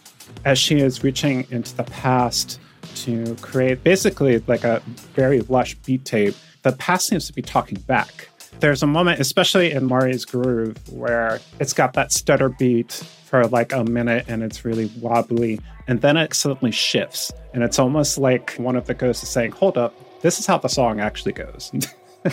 as 0.44 0.58
she 0.58 0.80
is 0.80 1.04
reaching 1.04 1.46
into 1.50 1.76
the 1.76 1.84
past 1.84 2.58
to 2.96 3.36
create 3.36 3.84
basically 3.84 4.40
like 4.48 4.64
a 4.64 4.82
very 5.14 5.42
lush 5.42 5.74
beat 5.76 6.04
tape, 6.04 6.34
the 6.62 6.72
past 6.72 7.06
seems 7.06 7.28
to 7.28 7.32
be 7.32 7.42
talking 7.42 7.78
back. 7.80 8.28
There's 8.60 8.82
a 8.82 8.86
moment, 8.86 9.20
especially 9.20 9.72
in 9.72 9.86
Mari's 9.86 10.24
Groove, 10.24 10.76
where 10.92 11.40
it's 11.58 11.72
got 11.72 11.94
that 11.94 12.12
stutter 12.12 12.48
beat 12.48 12.92
for 13.24 13.46
like 13.46 13.72
a 13.72 13.84
minute 13.84 14.26
and 14.28 14.42
it's 14.42 14.64
really 14.64 14.90
wobbly. 15.00 15.60
And 15.88 16.00
then 16.00 16.16
it 16.16 16.34
suddenly 16.34 16.70
shifts. 16.70 17.32
And 17.54 17.62
it's 17.62 17.78
almost 17.78 18.18
like 18.18 18.54
one 18.54 18.76
of 18.76 18.86
the 18.86 18.94
ghosts 18.94 19.22
is 19.22 19.30
saying, 19.30 19.52
Hold 19.52 19.76
up, 19.78 19.94
this 20.20 20.38
is 20.38 20.46
how 20.46 20.58
the 20.58 20.68
song 20.68 21.00
actually 21.00 21.32
goes. 21.32 21.72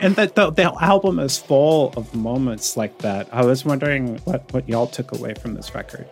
and 0.00 0.16
that 0.16 0.34
the, 0.34 0.50
the 0.50 0.74
album 0.82 1.18
is 1.18 1.38
full 1.38 1.92
of 1.96 2.14
moments 2.14 2.76
like 2.76 2.98
that. 2.98 3.28
I 3.32 3.44
was 3.44 3.64
wondering 3.64 4.18
what, 4.24 4.52
what 4.52 4.68
y'all 4.68 4.86
took 4.86 5.12
away 5.12 5.34
from 5.34 5.54
this 5.54 5.74
record. 5.74 6.08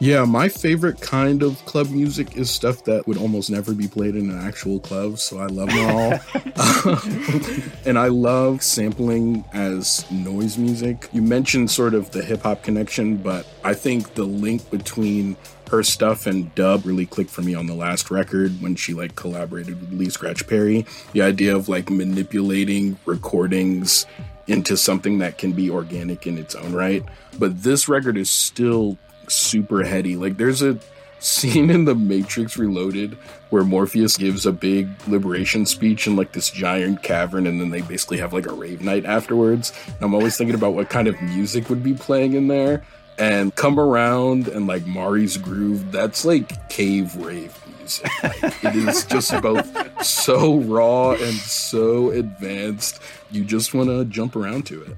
Yeah, 0.00 0.24
my 0.24 0.48
favorite 0.48 1.00
kind 1.00 1.42
of 1.42 1.64
club 1.64 1.90
music 1.90 2.36
is 2.36 2.50
stuff 2.50 2.84
that 2.84 3.08
would 3.08 3.16
almost 3.16 3.50
never 3.50 3.74
be 3.74 3.88
played 3.88 4.14
in 4.14 4.30
an 4.30 4.38
actual 4.38 4.78
club. 4.78 5.18
So 5.18 5.38
I 5.38 5.46
love 5.46 5.68
them 5.68 5.90
all. 5.90 6.20
Um, 6.58 7.72
and 7.86 7.98
I 7.98 8.08
love 8.08 8.62
sampling 8.62 9.44
as 9.52 10.08
noise 10.10 10.58
music. 10.58 11.08
You 11.12 11.22
mentioned 11.22 11.70
sort 11.70 11.94
of 11.94 12.10
the 12.10 12.22
hip 12.22 12.42
hop 12.42 12.64
connection, 12.64 13.16
but 13.16 13.46
I 13.62 13.74
think 13.74 14.14
the 14.14 14.24
link 14.24 14.68
between 14.70 15.36
her 15.70 15.84
stuff 15.84 16.26
and 16.26 16.52
dub 16.56 16.84
really 16.84 17.06
clicked 17.06 17.30
for 17.30 17.42
me 17.42 17.54
on 17.54 17.66
the 17.66 17.74
last 17.74 18.10
record 18.10 18.60
when 18.60 18.74
she 18.74 18.92
like 18.92 19.14
collaborated 19.14 19.80
with 19.80 19.92
Lee 19.92 20.10
Scratch 20.10 20.46
Perry. 20.48 20.84
The 21.12 21.22
idea 21.22 21.54
of 21.54 21.68
like 21.68 21.90
manipulating 21.90 22.98
recordings 23.06 24.04
into 24.48 24.76
something 24.76 25.18
that 25.18 25.38
can 25.38 25.52
be 25.52 25.70
organic 25.70 26.26
in 26.26 26.38
its 26.38 26.54
own 26.54 26.72
right. 26.72 27.04
But 27.38 27.62
this 27.62 27.88
record 27.88 28.16
is 28.16 28.30
still 28.30 28.98
super 29.28 29.84
heady. 29.84 30.16
Like 30.16 30.36
there's 30.36 30.62
a 30.62 30.78
scene 31.20 31.70
in 31.70 31.84
the 31.84 31.94
Matrix 31.94 32.56
Reloaded 32.56 33.14
where 33.50 33.64
Morpheus 33.64 34.16
gives 34.16 34.46
a 34.46 34.52
big 34.52 34.88
liberation 35.08 35.66
speech 35.66 36.06
in 36.06 36.16
like 36.16 36.32
this 36.32 36.50
giant 36.50 37.02
cavern 37.02 37.46
and 37.46 37.60
then 37.60 37.70
they 37.70 37.80
basically 37.80 38.18
have 38.18 38.32
like 38.32 38.46
a 38.46 38.52
rave 38.52 38.82
night 38.82 39.04
afterwards. 39.04 39.72
And 39.86 40.02
I'm 40.02 40.14
always 40.14 40.36
thinking 40.36 40.54
about 40.54 40.74
what 40.74 40.90
kind 40.90 41.08
of 41.08 41.20
music 41.20 41.68
would 41.70 41.82
be 41.82 41.94
playing 41.94 42.34
in 42.34 42.48
there. 42.48 42.84
And 43.18 43.52
come 43.56 43.80
around 43.80 44.46
and 44.46 44.68
like 44.68 44.86
Mari's 44.86 45.36
groove, 45.36 45.90
that's 45.90 46.24
like 46.24 46.68
cave 46.68 47.16
rave 47.16 47.58
music. 47.78 48.10
Like, 48.22 48.64
it 48.64 48.76
is 48.76 49.04
just 49.04 49.32
both 49.42 50.04
so 50.04 50.58
raw 50.58 51.12
and 51.12 51.34
so 51.34 52.10
advanced. 52.10 53.00
You 53.30 53.44
just 53.44 53.74
want 53.74 53.88
to 53.88 54.04
jump 54.04 54.36
around 54.36 54.66
to 54.66 54.82
it. 54.82 54.96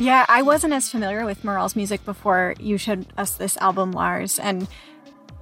Yeah, 0.00 0.24
I 0.30 0.40
wasn't 0.40 0.72
as 0.72 0.88
familiar 0.88 1.26
with 1.26 1.44
Maral's 1.44 1.76
music 1.76 2.02
before 2.06 2.54
you 2.58 2.78
showed 2.78 3.06
us 3.18 3.32
this 3.32 3.58
album, 3.58 3.92
Lars. 3.92 4.38
And 4.38 4.66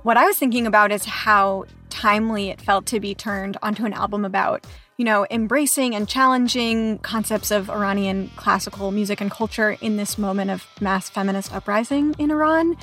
what 0.03 0.17
I 0.17 0.27
was 0.27 0.37
thinking 0.37 0.67
about 0.67 0.91
is 0.91 1.05
how 1.05 1.67
timely 1.91 2.51
it 2.51 2.61
felt 2.61 2.85
to 2.87 2.99
be 2.99 3.15
turned 3.15 3.57
onto 3.63 3.85
an 3.87 3.93
album 3.93 4.25
about, 4.25 4.67
you 4.97 5.05
know, 5.05 5.29
embracing 5.31 5.95
and 5.95 6.09
challenging 6.09 6.99
concepts 6.99 7.53
of 7.53 7.71
Iranian 7.71 8.33
classical 8.35 8.91
music 8.91 9.21
and 9.21 9.31
culture 9.31 9.77
in 9.81 9.97
this 9.97 10.19
moment 10.19 10.51
of 10.51 10.67
mass 10.81 11.09
feminist 11.09 11.55
uprising 11.55 12.17
in 12.19 12.33
Iran. 12.33 12.77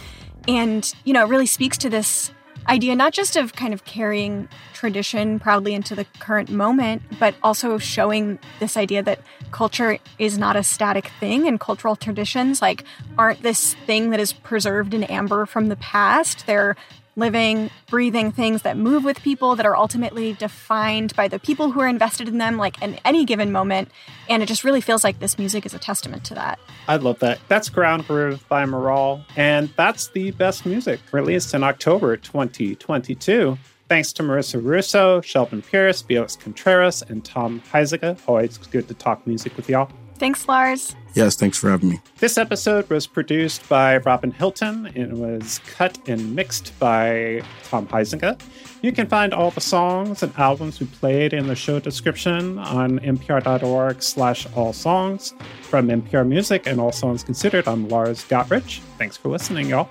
And, 0.47 0.89
you 1.03 1.11
know, 1.11 1.25
it 1.25 1.29
really 1.29 1.45
speaks 1.45 1.77
to 1.79 1.89
this 1.89 2.31
idea 2.67 2.95
not 2.95 3.13
just 3.13 3.35
of 3.35 3.53
kind 3.53 3.73
of 3.73 3.85
carrying 3.85 4.47
tradition 4.73 5.39
proudly 5.39 5.73
into 5.73 5.95
the 5.95 6.05
current 6.19 6.49
moment, 6.49 7.01
but 7.19 7.35
also 7.43 7.77
showing 7.77 8.39
this 8.59 8.77
idea 8.77 9.03
that 9.03 9.19
culture 9.51 9.97
is 10.19 10.37
not 10.37 10.55
a 10.55 10.63
static 10.63 11.11
thing 11.19 11.47
and 11.47 11.59
cultural 11.59 11.95
traditions 11.95 12.61
like 12.61 12.83
aren't 13.17 13.41
this 13.41 13.73
thing 13.85 14.09
that 14.09 14.19
is 14.19 14.33
preserved 14.33 14.93
in 14.93 15.03
amber 15.05 15.45
from 15.45 15.67
the 15.67 15.75
past. 15.77 16.45
They're 16.47 16.75
living, 17.15 17.69
breathing 17.89 18.31
things 18.31 18.63
that 18.63 18.77
move 18.77 19.03
with 19.03 19.21
people 19.21 19.55
that 19.55 19.65
are 19.65 19.75
ultimately 19.75 20.33
defined 20.33 21.15
by 21.15 21.27
the 21.27 21.39
people 21.39 21.71
who 21.71 21.79
are 21.79 21.87
invested 21.87 22.27
in 22.27 22.37
them, 22.37 22.57
like 22.57 22.81
in 22.81 22.99
any 23.05 23.25
given 23.25 23.51
moment. 23.51 23.89
And 24.29 24.43
it 24.43 24.47
just 24.47 24.63
really 24.63 24.81
feels 24.81 25.03
like 25.03 25.19
this 25.19 25.37
music 25.37 25.65
is 25.65 25.73
a 25.73 25.79
testament 25.79 26.23
to 26.25 26.35
that. 26.35 26.59
I 26.87 26.97
love 26.97 27.19
that. 27.19 27.39
That's 27.47 27.69
Ground 27.69 28.07
Groove 28.07 28.47
by 28.49 28.65
Maral, 28.65 29.23
and 29.35 29.69
that's 29.77 30.07
the 30.09 30.31
best 30.31 30.65
music 30.65 30.99
released 31.11 31.53
in 31.53 31.63
October 31.63 32.17
2022. 32.17 33.57
Thanks 33.87 34.11
to 34.13 34.23
Marissa 34.23 34.63
Russo, 34.63 35.21
Sheldon 35.21 35.61
Pierce, 35.61 36.01
Felix 36.01 36.35
Contreras, 36.35 37.03
and 37.03 37.23
Tom 37.23 37.61
Huizenga. 37.71 38.17
Always 38.27 38.57
good 38.57 38.87
to 38.87 38.93
talk 38.95 39.25
music 39.27 39.55
with 39.55 39.69
y'all. 39.69 39.89
Thanks, 40.17 40.47
Lars. 40.47 40.95
Yes, 41.13 41.35
thanks 41.35 41.57
for 41.57 41.69
having 41.69 41.89
me. 41.89 42.01
This 42.19 42.37
episode 42.37 42.89
was 42.89 43.07
produced 43.07 43.67
by 43.69 43.97
Robin 43.97 44.31
Hilton. 44.31 44.91
It 44.95 45.11
was 45.11 45.59
cut 45.65 45.97
and 46.09 46.35
mixed 46.35 46.77
by 46.79 47.41
Tom 47.63 47.87
Huizenga. 47.87 48.39
You 48.81 48.91
can 48.91 49.07
find 49.07 49.33
all 49.33 49.51
the 49.51 49.61
songs 49.61 50.23
and 50.23 50.33
albums 50.37 50.79
we 50.79 50.87
played 50.87 51.33
in 51.33 51.47
the 51.47 51.55
show 51.55 51.79
description 51.79 52.59
on 52.59 52.99
npr.org 52.99 54.03
slash 54.03 54.45
all 54.55 54.73
songs. 54.73 55.33
From 55.61 55.87
NPR 55.87 56.27
Music 56.27 56.67
and 56.67 56.79
All 56.79 56.91
Songs 56.91 57.23
Considered, 57.23 57.67
I'm 57.67 57.87
Lars 57.89 58.23
Gotrich. 58.25 58.79
Thanks 58.97 59.17
for 59.17 59.29
listening, 59.29 59.69
y'all. 59.69 59.87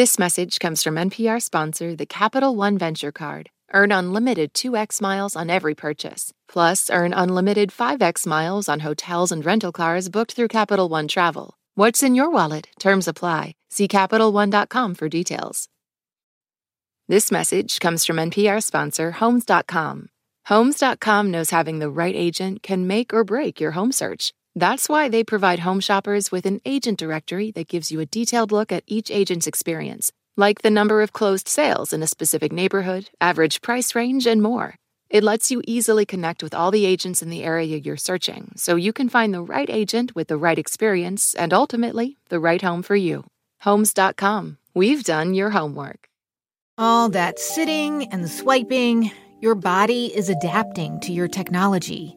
This 0.00 0.18
message 0.18 0.60
comes 0.60 0.82
from 0.82 0.94
NPR 0.94 1.42
sponsor, 1.42 1.94
the 1.94 2.06
Capital 2.06 2.56
One 2.56 2.78
Venture 2.78 3.12
Card. 3.12 3.50
Earn 3.74 3.92
unlimited 3.92 4.54
2x 4.54 4.98
miles 5.02 5.36
on 5.36 5.50
every 5.50 5.74
purchase. 5.74 6.32
Plus, 6.48 6.88
earn 6.88 7.12
unlimited 7.12 7.68
5x 7.68 8.26
miles 8.26 8.66
on 8.66 8.80
hotels 8.80 9.30
and 9.30 9.44
rental 9.44 9.72
cars 9.72 10.08
booked 10.08 10.32
through 10.32 10.48
Capital 10.48 10.88
One 10.88 11.06
Travel. 11.06 11.54
What's 11.74 12.02
in 12.02 12.14
your 12.14 12.30
wallet? 12.30 12.68
Terms 12.78 13.08
apply. 13.08 13.56
See 13.68 13.88
CapitalOne.com 13.88 14.94
for 14.94 15.10
details. 15.10 15.68
This 17.06 17.30
message 17.30 17.78
comes 17.78 18.06
from 18.06 18.16
NPR 18.16 18.62
sponsor, 18.62 19.10
Homes.com. 19.10 20.08
Homes.com 20.46 21.30
knows 21.30 21.50
having 21.50 21.78
the 21.78 21.90
right 21.90 22.16
agent 22.16 22.62
can 22.62 22.86
make 22.86 23.12
or 23.12 23.22
break 23.22 23.60
your 23.60 23.72
home 23.72 23.92
search. 23.92 24.32
That's 24.56 24.88
why 24.88 25.08
they 25.08 25.22
provide 25.22 25.60
home 25.60 25.80
shoppers 25.80 26.32
with 26.32 26.44
an 26.44 26.60
agent 26.64 26.98
directory 26.98 27.52
that 27.52 27.68
gives 27.68 27.92
you 27.92 28.00
a 28.00 28.06
detailed 28.06 28.50
look 28.50 28.72
at 28.72 28.82
each 28.86 29.10
agent's 29.10 29.46
experience, 29.46 30.10
like 30.36 30.62
the 30.62 30.70
number 30.70 31.02
of 31.02 31.12
closed 31.12 31.46
sales 31.46 31.92
in 31.92 32.02
a 32.02 32.08
specific 32.08 32.52
neighborhood, 32.52 33.10
average 33.20 33.62
price 33.62 33.94
range, 33.94 34.26
and 34.26 34.42
more. 34.42 34.74
It 35.08 35.24
lets 35.24 35.50
you 35.50 35.62
easily 35.66 36.04
connect 36.04 36.42
with 36.42 36.54
all 36.54 36.70
the 36.70 36.84
agents 36.84 37.22
in 37.22 37.30
the 37.30 37.44
area 37.44 37.76
you're 37.76 37.96
searching 37.96 38.52
so 38.56 38.76
you 38.76 38.92
can 38.92 39.08
find 39.08 39.32
the 39.34 39.42
right 39.42 39.70
agent 39.70 40.14
with 40.14 40.28
the 40.28 40.36
right 40.36 40.58
experience 40.58 41.34
and 41.34 41.52
ultimately 41.52 42.16
the 42.28 42.40
right 42.40 42.62
home 42.62 42.82
for 42.82 42.96
you. 42.96 43.24
Homes.com. 43.60 44.58
We've 44.74 45.04
done 45.04 45.34
your 45.34 45.50
homework. 45.50 46.08
All 46.78 47.08
that 47.10 47.38
sitting 47.38 48.08
and 48.12 48.30
swiping, 48.30 49.10
your 49.40 49.54
body 49.54 50.06
is 50.06 50.28
adapting 50.28 51.00
to 51.00 51.12
your 51.12 51.28
technology. 51.28 52.16